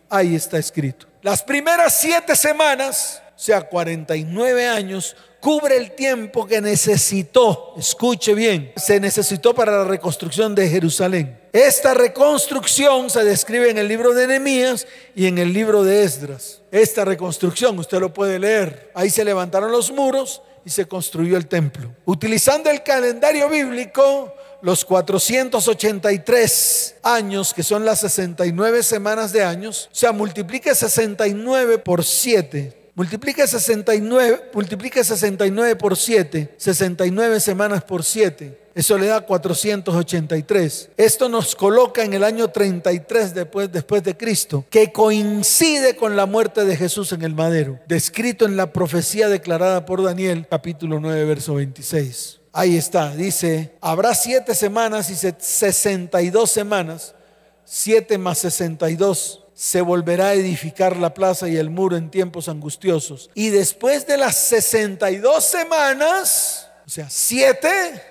Ahí 0.09 0.35
está 0.35 0.59
escrito. 0.59 1.07
Las 1.23 1.43
primeras 1.43 1.99
siete 2.01 2.37
semanas, 2.37 3.23
o 3.37 3.39
sea, 3.39 3.63
49 3.63 4.69
años, 4.69 5.17
cubre 5.41 5.77
el 5.77 5.93
tiempo 5.93 6.47
que 6.47 6.61
necesitó, 6.61 7.75
escuche 7.77 8.35
bien, 8.35 8.73
se 8.77 9.01
necesitó 9.01 9.55
para 9.55 9.73
la 9.73 9.85
reconstrucción 9.85 10.55
de 10.55 10.69
Jerusalén. 10.69 11.41
Esta 11.53 11.95
reconstrucción 11.95 13.11
se 13.11 13.25
describe 13.25 13.71
en 13.71 13.79
el 13.79 13.89
libro 13.89 14.15
de 14.15 14.27
Nehemías 14.27 14.87
y 15.15 15.27
en 15.27 15.39
el 15.39 15.53
libro 15.53 15.83
de 15.83 16.05
Esdras. 16.05 16.63
Esta 16.71 17.05
reconstrucción, 17.05 17.79
usted 17.79 17.99
lo 17.99 18.13
puede 18.13 18.39
leer. 18.39 18.91
Ahí 18.95 19.11
se 19.11 19.25
levantaron 19.25 19.73
los 19.73 19.91
muros 19.91 20.43
y 20.69 20.71
se 20.71 20.85
construyó 20.85 21.39
el 21.39 21.47
templo. 21.47 21.91
Utilizando 22.05 22.69
el 22.69 22.83
calendario 22.83 23.49
bíblico, 23.49 24.35
los 24.61 24.85
483 24.85 26.97
años, 27.03 27.55
que 27.55 27.63
son 27.63 27.87
las 27.87 28.01
69 28.01 28.83
semanas 28.83 29.33
de 29.33 29.43
años, 29.43 29.89
o 29.91 29.95
sea, 29.95 30.13
multiplique 30.13 30.75
69 30.75 31.79
por 31.79 32.05
7. 32.05 32.91
Multiplique 32.95 33.47
69, 33.47 34.51
multiplique 34.53 35.03
69 35.03 35.77
por 35.77 35.97
7, 35.97 36.55
69 36.59 37.41
semanas 37.41 37.83
por 37.83 38.05
7. 38.05 38.68
Eso 38.79 38.97
le 38.97 39.09
da 39.09 39.23
483. 39.23 40.91
Esto 40.97 41.29
nos 41.29 41.57
coloca 41.57 42.05
en 42.05 42.15
el 42.15 42.23
año 42.23 42.47
33 42.47 43.35
después, 43.35 43.73
después 43.73 44.05
de 44.05 44.17
Cristo, 44.17 44.65
que 44.71 44.93
coincide 44.93 45.97
con 45.97 46.15
la 46.15 46.27
muerte 46.27 46.65
de 46.65 46.77
Jesús 46.77 47.11
en 47.11 47.23
el 47.23 47.35
madero, 47.35 47.81
descrito 47.89 48.45
en 48.45 48.57
la 48.57 48.73
profecía 48.73 49.29
declarada 49.29 49.85
por 49.85 50.05
Daniel, 50.05 50.47
capítulo 50.49 51.01
9, 51.01 51.25
verso 51.25 51.57
26. 51.57 52.39
Ahí 52.53 52.77
está, 52.77 53.17
dice, 53.17 53.75
habrá 53.81 54.15
siete 54.15 54.55
semanas 54.55 55.11
y 55.11 55.17
sesenta 55.17 56.23
y 56.23 56.31
dos 56.31 56.49
semanas, 56.53 57.17
siete 57.65 58.17
más 58.17 58.39
sesenta 58.39 58.89
y 58.91 58.95
dos, 58.95 59.43
se 59.55 59.81
volverá 59.81 60.29
a 60.29 60.35
edificar 60.35 60.99
la 60.99 61.15
plaza 61.15 61.49
y 61.49 61.57
el 61.57 61.69
muro 61.69 61.97
en 61.97 62.13
tiempos 62.13 62.49
angustiosos. 62.49 63.29
Y 63.35 63.49
después 63.49 64.07
de 64.07 64.19
las 64.19 64.37
sesenta 64.37 65.11
y 65.11 65.17
dos 65.17 65.43
semanas, 65.43 66.69
o 66.87 66.91
sea, 66.91 67.11
siete, 67.11 68.08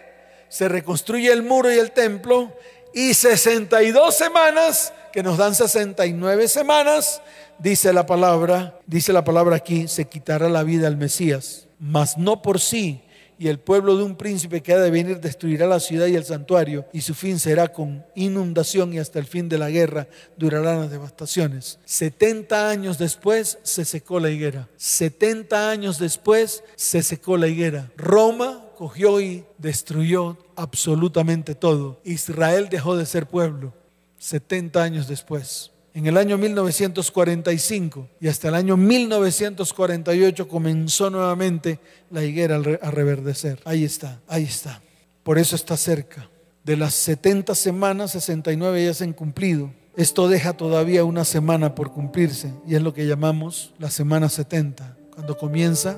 se 0.50 0.68
reconstruye 0.70 1.32
el 1.32 1.44
muro 1.44 1.72
y 1.74 1.78
el 1.78 1.92
templo, 1.92 2.54
y 2.94 3.14
sesenta 3.14 3.84
y 3.84 3.92
dos 3.92 4.16
semanas, 4.16 4.94
que 5.12 5.24
nos 5.24 5.38
dan 5.38 5.56
sesenta 5.56 6.06
y 6.06 6.14
nueve 6.14 6.48
semanas, 6.48 7.22
dice 7.60 7.94
la 7.94 8.06
palabra, 8.06 8.80
dice 8.86 9.14
la 9.14 9.24
palabra 9.24 9.56
aquí, 9.56 9.88
se 9.88 10.06
quitará 10.06 10.50
la 10.50 10.64
vida 10.64 10.88
al 10.88 10.98
Mesías, 10.98 11.68
mas 11.80 12.18
no 12.18 12.42
por 12.42 12.60
sí, 12.60 13.02
y 13.40 13.50
el 13.50 13.60
pueblo 13.60 13.98
de 13.98 14.04
un 14.04 14.16
príncipe 14.16 14.62
que 14.62 14.74
ha 14.74 14.80
de 14.80 14.90
venir 14.90 15.20
destruirá 15.20 15.68
la 15.68 15.80
ciudad 15.80 16.08
y 16.08 16.16
el 16.16 16.26
santuario, 16.26 16.86
y 16.92 17.02
su 17.02 17.14
fin 17.14 17.40
será 17.40 17.68
con 17.68 18.06
inundación 18.16 18.94
y 18.94 19.00
hasta 19.00 19.20
el 19.20 19.26
fin 19.26 19.48
de 19.48 19.58
la 19.58 19.70
guerra 19.70 20.08
durarán 20.38 20.80
las 20.82 20.92
devastaciones. 20.92 21.80
70 21.86 22.70
años 22.70 22.98
después 22.98 23.60
se 23.64 23.86
secó 23.86 24.20
la 24.20 24.30
higuera. 24.30 24.68
70 24.78 25.70
años 25.70 26.00
después 26.00 26.64
se 26.76 27.04
secó 27.04 27.38
la 27.38 27.48
higuera. 27.48 27.92
Roma 27.96 28.67
cogió 28.78 29.20
y 29.20 29.44
destruyó 29.58 30.38
absolutamente 30.56 31.56
todo. 31.56 32.00
Israel 32.04 32.68
dejó 32.70 32.96
de 32.96 33.06
ser 33.06 33.26
pueblo 33.26 33.74
70 34.20 34.82
años 34.82 35.08
después 35.08 35.72
en 35.98 36.06
el 36.06 36.16
año 36.16 36.38
1945 36.38 38.08
y 38.22 38.28
hasta 38.28 38.50
el 38.50 38.54
año 38.54 38.78
1948 38.78 40.48
comenzó 40.48 41.10
nuevamente 41.10 41.80
la 42.12 42.24
higuera 42.24 42.62
a 42.84 42.92
reverdecer. 42.92 43.60
Ahí 43.66 43.84
está, 43.84 44.22
ahí 44.28 44.44
está. 44.44 44.80
Por 45.24 45.40
eso 45.40 45.56
está 45.56 45.76
cerca. 45.76 46.30
De 46.64 46.78
las 46.78 46.94
70 46.94 47.56
semanas, 47.56 48.12
69 48.12 48.86
ya 48.86 48.94
se 48.94 49.06
han 49.06 49.14
cumplido. 49.14 49.72
Esto 49.96 50.28
deja 50.28 50.54
todavía 50.54 51.04
una 51.04 51.26
semana 51.26 51.74
por 51.74 51.92
cumplirse 51.92 52.54
y 52.68 52.76
es 52.76 52.84
lo 52.84 52.94
que 52.94 53.08
llamamos 53.08 53.74
la 53.80 53.90
semana 53.90 54.30
70. 54.30 54.96
Cuando 55.16 55.36
comienza, 55.36 55.98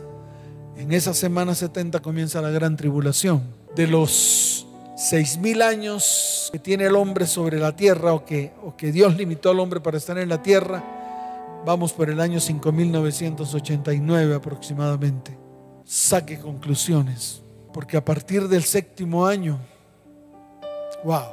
en 0.80 0.94
esa 0.94 1.14
semana 1.14 1.54
70 1.56 2.00
comienza 2.00 2.42
la 2.42 2.52
gran 2.52 2.78
tribulación. 2.78 3.44
De 3.76 3.86
los 3.86 4.66
seis 4.96 5.38
mil 5.38 5.62
años 5.62 6.48
que 6.54 6.60
tiene 6.60 6.86
el 6.86 6.96
hombre 6.96 7.28
sobre 7.28 7.60
la 7.60 7.76
tierra 7.76 8.14
o 8.14 8.24
que, 8.24 8.54
o 8.64 8.78
que 8.78 8.94
Dios 8.94 9.18
limitó 9.18 9.50
al 9.52 9.60
hombre 9.60 9.82
para 9.82 9.98
estar 9.98 10.18
en 10.18 10.30
la 10.30 10.42
tierra, 10.42 10.82
vamos 11.66 11.92
por 11.92 12.10
el 12.10 12.22
año 12.22 12.40
5989 12.40 14.36
aproximadamente. 14.36 15.38
Saque 15.84 16.40
conclusiones, 16.40 17.42
porque 17.74 17.98
a 17.98 18.06
partir 18.06 18.48
del 18.48 18.64
séptimo 18.64 19.26
año, 19.26 19.60
wow, 21.04 21.26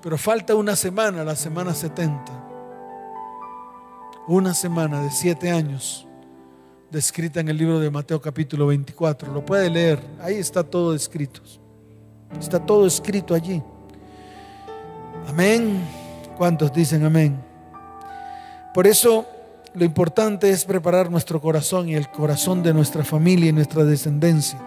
pero 0.00 0.16
falta 0.16 0.54
una 0.54 0.74
semana, 0.74 1.22
la 1.22 1.36
semana 1.36 1.74
70, 1.74 2.24
una 4.26 4.54
semana 4.54 5.02
de 5.02 5.10
siete 5.10 5.50
años 5.50 6.07
descrita 6.90 7.40
en 7.40 7.48
el 7.48 7.56
libro 7.56 7.80
de 7.80 7.90
Mateo 7.90 8.20
capítulo 8.20 8.66
24. 8.66 9.32
Lo 9.32 9.44
puede 9.44 9.68
leer, 9.70 10.00
ahí 10.20 10.36
está 10.36 10.62
todo 10.62 10.94
escrito. 10.94 11.40
Está 12.38 12.64
todo 12.64 12.86
escrito 12.86 13.34
allí. 13.34 13.62
Amén. 15.26 15.82
¿Cuántos 16.36 16.72
dicen 16.72 17.04
amén? 17.04 17.38
Por 18.72 18.86
eso 18.86 19.26
lo 19.74 19.84
importante 19.84 20.50
es 20.50 20.64
preparar 20.64 21.10
nuestro 21.10 21.40
corazón 21.40 21.88
y 21.88 21.94
el 21.94 22.08
corazón 22.10 22.62
de 22.62 22.72
nuestra 22.72 23.04
familia 23.04 23.48
y 23.48 23.52
nuestra 23.52 23.84
descendencia. 23.84 24.58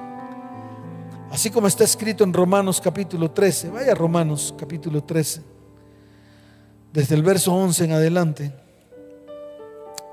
Así 1.32 1.50
como 1.50 1.68
está 1.68 1.86
escrito 1.86 2.24
en 2.24 2.34
Romanos 2.34 2.82
capítulo 2.82 3.32
13. 3.32 3.70
Vaya 3.70 3.96
Romanos 3.96 4.54
capítulo 4.58 5.04
13. 5.04 5.42
Desde 6.92 7.16
el 7.16 7.24
verso 7.24 7.54
11 7.54 7.86
en 7.86 7.92
adelante. 7.94 8.61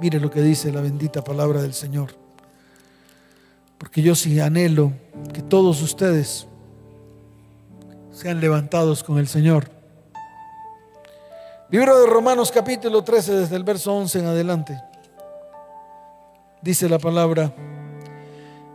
Mire 0.01 0.21
lo 0.21 0.31
que 0.31 0.43
dice 0.43 0.73
la 0.73 0.81
bendita 0.81 1.25
palabra 1.25 1.61
del 1.61 1.75
Señor. 1.75 2.11
Porque 3.79 4.03
yo 4.03 4.15
sí 4.15 4.39
anhelo 4.41 4.93
que 5.33 5.43
todos 5.43 5.83
ustedes 5.83 6.47
sean 8.13 8.41
levantados 8.41 9.03
con 9.03 9.19
el 9.19 9.29
Señor. 9.29 9.71
Libro 11.71 12.01
de 12.01 12.07
Romanos 12.07 12.51
capítulo 12.51 13.03
13, 13.03 13.33
desde 13.33 13.57
el 13.57 13.65
verso 13.65 13.95
11 13.95 14.21
en 14.21 14.27
adelante. 14.27 14.81
Dice 16.63 16.89
la 16.89 16.99
palabra, 16.99 17.53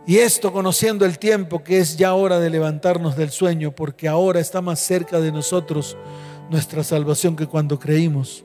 y 0.06 0.18
esto 0.18 0.52
conociendo 0.52 1.04
el 1.04 1.18
tiempo 1.18 1.64
que 1.64 1.78
es 1.78 1.96
ya 1.96 2.14
hora 2.14 2.38
de 2.38 2.50
levantarnos 2.50 3.16
del 3.16 3.30
sueño, 3.30 3.72
porque 3.72 4.08
ahora 4.08 4.40
está 4.40 4.60
más 4.60 4.78
cerca 4.80 5.20
de 5.20 5.32
nosotros 5.32 5.96
nuestra 6.50 6.84
salvación 6.84 7.36
que 7.36 7.46
cuando 7.46 7.78
creímos. 7.78 8.44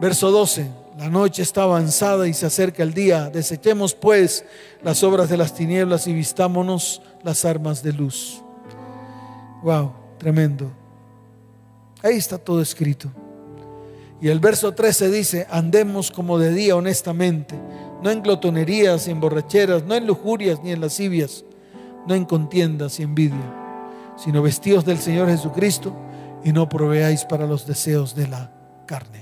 Verso 0.00 0.30
12, 0.30 0.81
la 0.98 1.08
noche 1.08 1.42
está 1.42 1.62
avanzada 1.62 2.28
y 2.28 2.34
se 2.34 2.46
acerca 2.46 2.82
el 2.82 2.92
día. 2.92 3.30
Desechemos 3.30 3.94
pues 3.94 4.44
las 4.82 5.02
obras 5.02 5.28
de 5.28 5.36
las 5.36 5.54
tinieblas 5.54 6.06
y 6.06 6.12
vistámonos 6.12 7.02
las 7.22 7.44
armas 7.44 7.82
de 7.82 7.92
luz. 7.92 8.42
Wow, 9.62 9.92
tremendo. 10.18 10.70
Ahí 12.02 12.16
está 12.16 12.36
todo 12.36 12.60
escrito. 12.60 13.10
Y 14.20 14.28
el 14.28 14.38
verso 14.38 14.72
13 14.72 15.10
dice, 15.10 15.46
andemos 15.50 16.10
como 16.10 16.38
de 16.38 16.52
día 16.52 16.76
honestamente, 16.76 17.58
no 18.02 18.10
en 18.10 18.22
glotonerías 18.22 19.08
y 19.08 19.10
en 19.10 19.20
borracheras, 19.20 19.84
no 19.84 19.94
en 19.94 20.06
lujurias 20.06 20.62
ni 20.62 20.72
en 20.72 20.80
lascivias, 20.80 21.44
no 22.06 22.14
en 22.14 22.24
contiendas 22.24 23.00
y 23.00 23.02
envidia, 23.02 24.14
sino 24.16 24.42
vestidos 24.42 24.84
del 24.84 24.98
Señor 24.98 25.28
Jesucristo 25.28 25.92
y 26.44 26.52
no 26.52 26.68
proveáis 26.68 27.24
para 27.24 27.46
los 27.46 27.66
deseos 27.66 28.14
de 28.14 28.28
la 28.28 28.52
carne. 28.86 29.21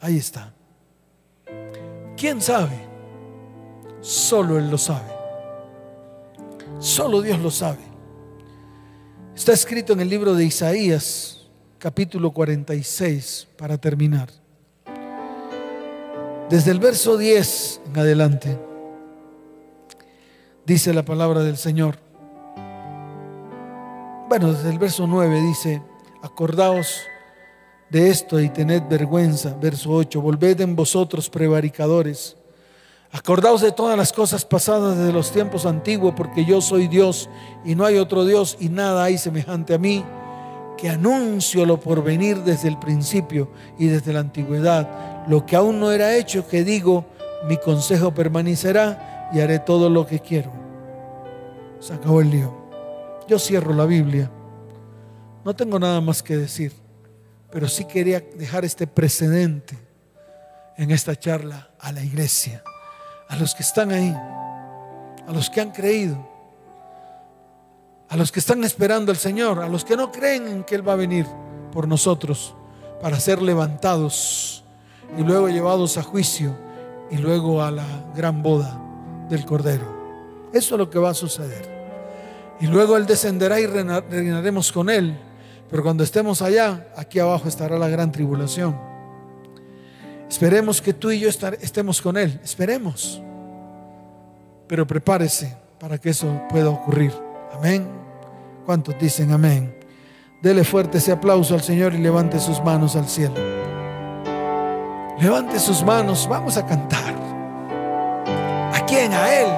Ahí 0.00 0.16
está. 0.16 0.52
¿Quién 2.16 2.40
sabe? 2.40 2.78
Solo 4.00 4.58
Él 4.58 4.70
lo 4.70 4.78
sabe. 4.78 5.12
Solo 6.78 7.20
Dios 7.20 7.38
lo 7.38 7.50
sabe. 7.50 7.90
Está 9.34 9.52
escrito 9.52 9.92
en 9.92 10.00
el 10.00 10.08
libro 10.08 10.34
de 10.34 10.44
Isaías, 10.44 11.48
capítulo 11.78 12.30
46, 12.30 13.48
para 13.56 13.76
terminar. 13.78 14.30
Desde 16.48 16.70
el 16.70 16.80
verso 16.80 17.16
10 17.16 17.80
en 17.86 17.98
adelante, 17.98 18.58
dice 20.66 20.92
la 20.92 21.04
palabra 21.04 21.40
del 21.42 21.56
Señor. 21.56 21.96
Bueno, 24.28 24.52
desde 24.52 24.70
el 24.70 24.78
verso 24.78 25.06
9 25.06 25.40
dice, 25.42 25.82
acordaos 26.22 27.02
de 27.90 28.08
esto 28.08 28.40
y 28.40 28.48
tened 28.48 28.82
vergüenza. 28.88 29.56
Verso 29.60 29.90
8, 29.90 30.20
volved 30.20 30.60
en 30.60 30.76
vosotros 30.76 31.28
prevaricadores 31.28 32.36
Acordaos 33.12 33.60
de 33.60 33.72
todas 33.72 33.98
las 33.98 34.12
cosas 34.12 34.44
pasadas 34.44 34.96
desde 34.96 35.12
los 35.12 35.32
tiempos 35.32 35.66
antiguos, 35.66 36.14
porque 36.16 36.44
yo 36.44 36.60
soy 36.60 36.86
Dios 36.86 37.28
y 37.64 37.74
no 37.74 37.84
hay 37.84 37.98
otro 37.98 38.24
Dios 38.24 38.56
y 38.60 38.68
nada 38.68 39.02
hay 39.02 39.18
semejante 39.18 39.74
a 39.74 39.78
mí, 39.78 40.04
que 40.78 40.88
anuncio 40.88 41.66
lo 41.66 41.80
por 41.80 42.04
venir 42.04 42.44
desde 42.44 42.68
el 42.68 42.78
principio 42.78 43.50
y 43.78 43.88
desde 43.88 44.12
la 44.12 44.20
antigüedad. 44.20 45.26
Lo 45.26 45.44
que 45.44 45.56
aún 45.56 45.80
no 45.80 45.90
era 45.90 46.16
hecho, 46.16 46.46
que 46.46 46.62
digo, 46.62 47.04
mi 47.48 47.56
consejo 47.56 48.14
permanecerá 48.14 49.28
y 49.32 49.40
haré 49.40 49.58
todo 49.58 49.90
lo 49.90 50.06
que 50.06 50.20
quiero. 50.20 50.52
Se 51.80 51.94
acabó 51.94 52.20
el 52.20 52.30
lío. 52.30 52.54
Yo 53.26 53.40
cierro 53.40 53.74
la 53.74 53.86
Biblia. 53.86 54.30
No 55.44 55.56
tengo 55.56 55.80
nada 55.80 56.00
más 56.00 56.22
que 56.22 56.36
decir, 56.36 56.72
pero 57.50 57.68
sí 57.68 57.84
quería 57.84 58.20
dejar 58.20 58.64
este 58.64 58.86
precedente 58.86 59.76
en 60.76 60.90
esta 60.90 61.16
charla 61.16 61.70
a 61.78 61.92
la 61.92 62.02
iglesia 62.02 62.62
a 63.30 63.36
los 63.36 63.54
que 63.54 63.62
están 63.62 63.92
ahí, 63.92 64.12
a 64.12 65.32
los 65.32 65.48
que 65.48 65.60
han 65.60 65.70
creído, 65.70 66.18
a 68.08 68.16
los 68.16 68.32
que 68.32 68.40
están 68.40 68.64
esperando 68.64 69.12
al 69.12 69.18
Señor, 69.18 69.60
a 69.60 69.68
los 69.68 69.84
que 69.84 69.96
no 69.96 70.10
creen 70.10 70.48
en 70.48 70.64
que 70.64 70.74
Él 70.74 70.86
va 70.86 70.94
a 70.94 70.96
venir 70.96 71.26
por 71.72 71.86
nosotros 71.86 72.56
para 73.00 73.20
ser 73.20 73.40
levantados 73.40 74.64
y 75.16 75.22
luego 75.22 75.48
llevados 75.48 75.96
a 75.96 76.02
juicio 76.02 76.56
y 77.08 77.18
luego 77.18 77.62
a 77.62 77.70
la 77.70 77.86
gran 78.16 78.42
boda 78.42 78.80
del 79.28 79.46
Cordero. 79.46 80.48
Eso 80.52 80.74
es 80.74 80.78
lo 80.78 80.90
que 80.90 80.98
va 80.98 81.10
a 81.10 81.14
suceder. 81.14 81.70
Y 82.60 82.66
luego 82.66 82.96
Él 82.96 83.06
descenderá 83.06 83.60
y 83.60 83.66
reinaremos 83.66 84.72
con 84.72 84.90
Él. 84.90 85.16
Pero 85.70 85.82
cuando 85.82 86.02
estemos 86.02 86.42
allá, 86.42 86.88
aquí 86.96 87.20
abajo 87.20 87.48
estará 87.48 87.78
la 87.78 87.88
gran 87.88 88.10
tribulación. 88.10 88.76
Esperemos 90.28 90.82
que 90.82 90.92
tú 90.92 91.10
y 91.10 91.20
yo 91.20 91.28
estemos 91.28 92.00
con 92.00 92.16
Él. 92.16 92.40
Esperemos. 92.42 93.22
Pero 94.66 94.86
prepárese 94.86 95.56
para 95.78 95.98
que 95.98 96.10
eso 96.10 96.42
pueda 96.48 96.70
ocurrir. 96.70 97.12
Amén. 97.52 97.86
¿Cuántos 98.66 98.98
dicen 98.98 99.32
amén? 99.32 99.76
Dele 100.42 100.64
fuerte 100.64 100.98
ese 100.98 101.12
aplauso 101.12 101.54
al 101.54 101.62
Señor 101.62 101.94
y 101.94 101.98
levante 101.98 102.38
sus 102.38 102.62
manos 102.62 102.96
al 102.96 103.08
cielo. 103.08 103.34
Levante 105.20 105.58
sus 105.58 105.84
manos. 105.84 106.26
Vamos 106.28 106.56
a 106.56 106.66
cantar. 106.66 107.14
¿A 108.72 108.86
quién? 108.86 109.12
A 109.12 109.34
Él. 109.34 109.48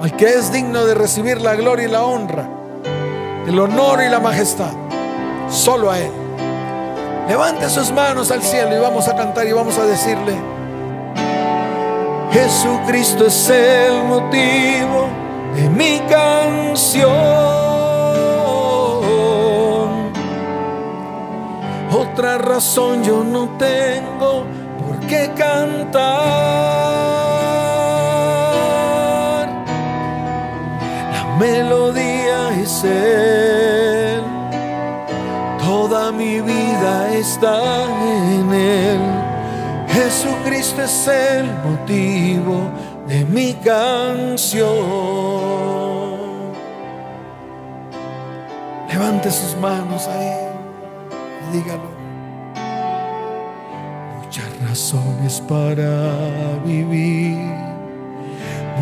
Al 0.00 0.16
que 0.16 0.26
es 0.26 0.52
digno 0.52 0.84
de 0.84 0.94
recibir 0.94 1.40
la 1.40 1.54
gloria 1.54 1.86
y 1.86 1.90
la 1.90 2.04
honra. 2.04 2.48
El 3.46 3.58
honor 3.58 4.02
y 4.06 4.08
la 4.08 4.20
majestad. 4.20 4.85
Solo 5.48 5.90
a 5.90 5.98
Él. 5.98 6.10
Levante 7.28 7.68
sus 7.68 7.90
manos 7.90 8.30
al 8.30 8.42
cielo 8.42 8.76
y 8.76 8.78
vamos 8.78 9.08
a 9.08 9.16
cantar 9.16 9.46
y 9.46 9.52
vamos 9.52 9.76
a 9.78 9.84
decirle, 9.84 10.36
Jesucristo 12.30 13.26
es 13.26 13.50
el 13.50 14.04
motivo 14.04 15.08
de 15.54 15.68
mi 15.70 16.00
canción. 16.08 17.10
Otra 21.90 22.38
razón 22.38 23.02
yo 23.02 23.24
no 23.24 23.48
tengo 23.58 24.44
por 24.78 25.00
qué 25.08 25.32
cantar. 25.36 26.06
La 31.12 31.24
melodía 31.38 32.50
es 32.60 32.84
Él, 32.84 33.55
mi 36.16 36.40
vida 36.40 37.12
está 37.12 37.84
en 37.84 38.52
Él 38.52 39.26
Jesucristo 39.96 40.82
es 40.82 41.08
el 41.08 41.46
motivo 41.64 42.70
de 43.08 43.24
mi 43.24 43.54
canción. 43.54 44.66
Levante 48.88 49.30
sus 49.30 49.56
manos 49.56 50.06
ahí 50.06 50.48
y 51.48 51.56
dígalo. 51.56 51.96
Muchas 54.22 54.68
razones 54.68 55.42
para 55.48 56.58
vivir, 56.64 57.38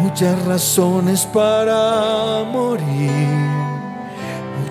muchas 0.03 0.44
razones 0.47 1.27
para 1.27 2.42
morir, 2.51 3.38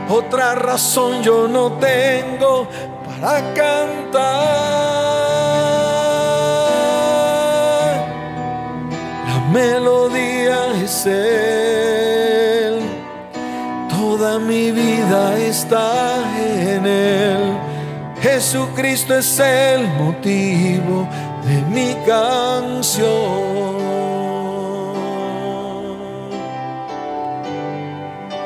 Otra 0.09 0.55
razón 0.55 1.23
yo 1.23 1.47
no 1.49 1.73
tengo 1.73 2.42
para 3.23 3.55
cantar. 3.55 4.23
La 9.29 9.39
melodía 9.53 10.59
es 10.83 11.07
mi 14.39 14.71
vida 14.71 15.39
está 15.39 16.23
en 16.39 16.87
Él. 16.87 17.59
Jesucristo 18.21 19.15
es 19.15 19.39
el 19.39 19.89
motivo 19.89 21.09
de 21.45 21.61
mi 21.71 21.95
canción. 22.07 23.03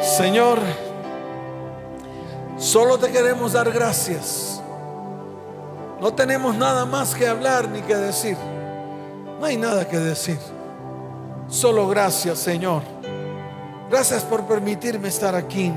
Señor, 0.00 0.58
solo 2.56 2.98
te 2.98 3.10
queremos 3.10 3.52
dar 3.52 3.70
gracias. 3.70 4.45
No 6.06 6.14
tenemos 6.14 6.54
nada 6.54 6.84
más 6.86 7.16
que 7.16 7.26
hablar 7.26 7.68
ni 7.68 7.82
que 7.82 7.96
decir. 7.96 8.36
No 9.40 9.44
hay 9.44 9.56
nada 9.56 9.88
que 9.88 9.98
decir. 9.98 10.38
Solo 11.48 11.88
gracias, 11.88 12.38
Señor 12.38 12.82
Gracias 13.90 14.22
por 14.22 14.44
permitirme 14.44 15.08
estar 15.08 15.34
aquí 15.34 15.72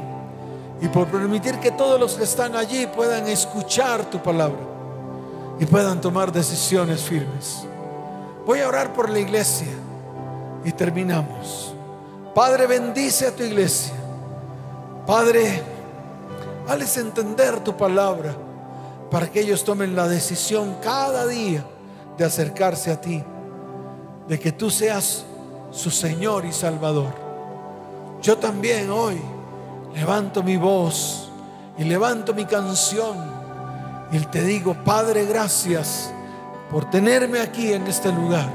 y 0.82 0.88
por 0.90 1.08
permitir 1.08 1.58
que 1.60 1.72
todos 1.72 2.00
los 2.00 2.14
que 2.14 2.26
están 2.26 2.56
allí 2.56 2.86
puedan 2.86 3.28
escuchar 3.28 4.06
tu 4.12 4.22
palabra 4.22 4.60
y 5.60 5.66
puedan 5.66 6.00
tomar 6.00 6.32
decisiones 6.32 7.02
firmes. 7.02 7.64
Voy 8.46 8.60
a 8.60 8.68
orar 8.68 8.94
por 8.94 9.10
la 9.10 9.18
iglesia 9.18 9.74
y 10.64 10.72
terminamos. 10.74 11.74
Padre, 12.36 12.68
bendice 12.68 13.26
a 13.26 13.36
tu 13.36 13.42
iglesia. 13.42 13.96
Padre, 15.08 15.64
Hales 16.68 16.98
entender 16.98 17.64
tu 17.64 17.76
palabra 17.76 18.36
para 19.12 19.32
que 19.32 19.42
ellos 19.42 19.64
tomen 19.64 19.96
la 19.96 20.08
decisión 20.08 20.76
cada 20.82 21.26
día 21.26 21.66
de 22.18 22.26
acercarse 22.26 22.92
a 22.92 23.02
ti, 23.02 23.24
de 24.28 24.40
que 24.40 24.52
tú 24.52 24.70
seas 24.70 25.26
su 25.72 25.90
Señor 25.90 26.46
y 26.46 26.52
Salvador. 26.52 27.14
Yo 28.22 28.38
también 28.38 28.90
hoy 28.90 29.20
levanto 29.96 30.44
mi 30.44 30.58
voz 30.58 31.30
y 31.78 31.84
levanto 31.84 32.34
mi 32.34 32.46
canción 32.46 33.40
y 34.12 34.20
te 34.20 34.44
digo, 34.44 34.76
Padre, 34.84 35.26
gracias 35.26 36.12
por 36.72 36.90
tenerme 36.90 37.40
aquí 37.40 37.74
en 37.74 37.88
este 37.88 38.12
lugar. 38.12 38.50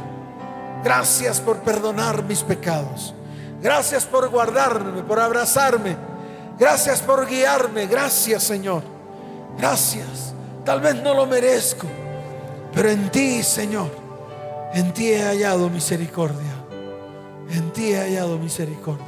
Gracias 0.82 1.40
por 1.40 1.58
perdonar 1.58 2.24
mis 2.24 2.42
pecados. 2.42 3.14
Gracias 3.62 4.04
por 4.04 4.28
guardarme, 4.28 5.02
por 5.02 5.18
abrazarme. 5.18 5.96
Gracias 6.58 7.00
por 7.00 7.26
guiarme. 7.26 7.86
Gracias, 7.86 8.42
Señor. 8.42 8.82
Gracias. 9.56 10.33
Tal 10.64 10.80
vez 10.80 10.96
no 10.96 11.14
lo 11.14 11.26
merezco, 11.26 11.86
pero 12.72 12.90
en 12.90 13.10
ti, 13.10 13.42
Señor, 13.42 13.90
en 14.72 14.92
ti 14.92 15.12
he 15.12 15.22
hallado 15.22 15.68
misericordia. 15.68 16.54
En 17.50 17.70
ti 17.72 17.92
he 17.92 17.98
hallado 17.98 18.38
misericordia. 18.38 19.04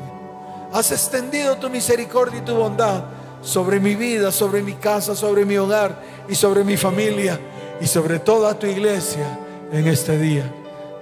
Has 0.73 0.93
extendido 0.93 1.57
tu 1.57 1.71
misericordia 1.71 2.39
y 2.39 2.43
tu 2.43 2.55
bondad 2.55 3.05
sobre 3.41 3.81
mi 3.81 3.95
vida, 3.95 4.31
sobre 4.31 4.63
mi 4.63 4.75
casa, 4.75 5.17
sobre 5.17 5.45
mi 5.45 5.57
hogar 5.57 6.03
y 6.29 6.35
sobre 6.35 6.65
mi 6.65 6.77
familia 6.77 7.41
y 7.81 7.87
sobre 7.87 8.19
toda 8.19 8.59
tu 8.59 8.67
iglesia 8.67 9.39
en 9.73 9.87
este 9.87 10.19
día. 10.19 10.53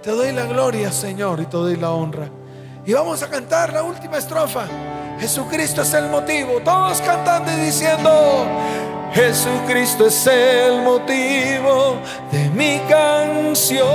Te 0.02 0.10
doy 0.10 0.32
la 0.32 0.44
gloria, 0.44 0.92
Señor, 0.92 1.40
y 1.40 1.46
te 1.46 1.56
doy 1.56 1.76
la 1.76 1.90
honra. 1.90 2.28
Y 2.86 2.92
vamos 2.92 3.22
a 3.22 3.28
cantar 3.28 3.72
la 3.72 3.82
última 3.82 4.18
estrofa. 4.18 4.66
Jesucristo 5.18 5.82
es 5.82 5.94
el 5.94 6.08
motivo. 6.10 6.60
Todos 6.62 7.00
cantando 7.00 7.50
y 7.50 7.56
diciendo, 7.56 8.46
Jesucristo 9.14 10.06
es 10.08 10.26
el 10.26 10.82
motivo 10.82 11.98
de 12.32 12.50
mi 12.50 12.80
canción. 12.88 13.86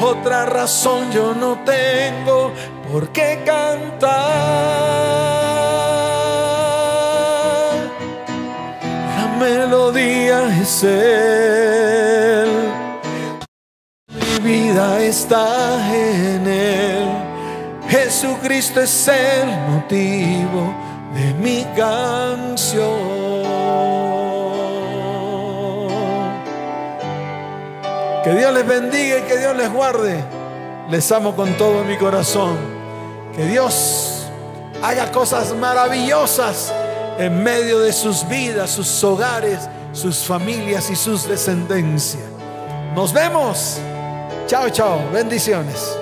Otra 0.00 0.46
razón 0.46 1.12
yo 1.12 1.34
no 1.34 1.58
tengo 1.66 2.52
por 2.90 3.10
qué 3.10 3.42
cantar. 3.44 4.10
La 9.16 9.36
melodía 9.38 10.48
es 10.58 10.82
Él. 10.84 12.48
Mi 14.08 14.38
vida 14.42 15.02
está 15.02 15.94
en 15.94 16.46
Él. 16.46 17.19
Jesucristo 17.90 18.80
es 18.80 19.08
el 19.08 19.48
motivo 19.68 20.72
de 21.12 21.34
mi 21.34 21.64
canción. 21.76 23.40
Que 28.22 28.34
Dios 28.34 28.54
les 28.54 28.66
bendiga 28.66 29.18
y 29.18 29.22
que 29.22 29.38
Dios 29.38 29.56
les 29.56 29.72
guarde. 29.72 30.22
Les 30.88 31.10
amo 31.10 31.34
con 31.34 31.52
todo 31.54 31.82
mi 31.82 31.96
corazón. 31.96 32.56
Que 33.34 33.44
Dios 33.46 34.26
haga 34.82 35.10
cosas 35.10 35.52
maravillosas 35.54 36.72
en 37.18 37.42
medio 37.42 37.80
de 37.80 37.92
sus 37.92 38.26
vidas, 38.28 38.70
sus 38.70 39.02
hogares, 39.02 39.68
sus 39.92 40.18
familias 40.18 40.90
y 40.90 40.96
sus 40.96 41.26
descendencias. 41.26 42.22
Nos 42.94 43.12
vemos. 43.12 43.78
Chao, 44.46 44.70
chao. 44.70 45.00
Bendiciones. 45.12 45.96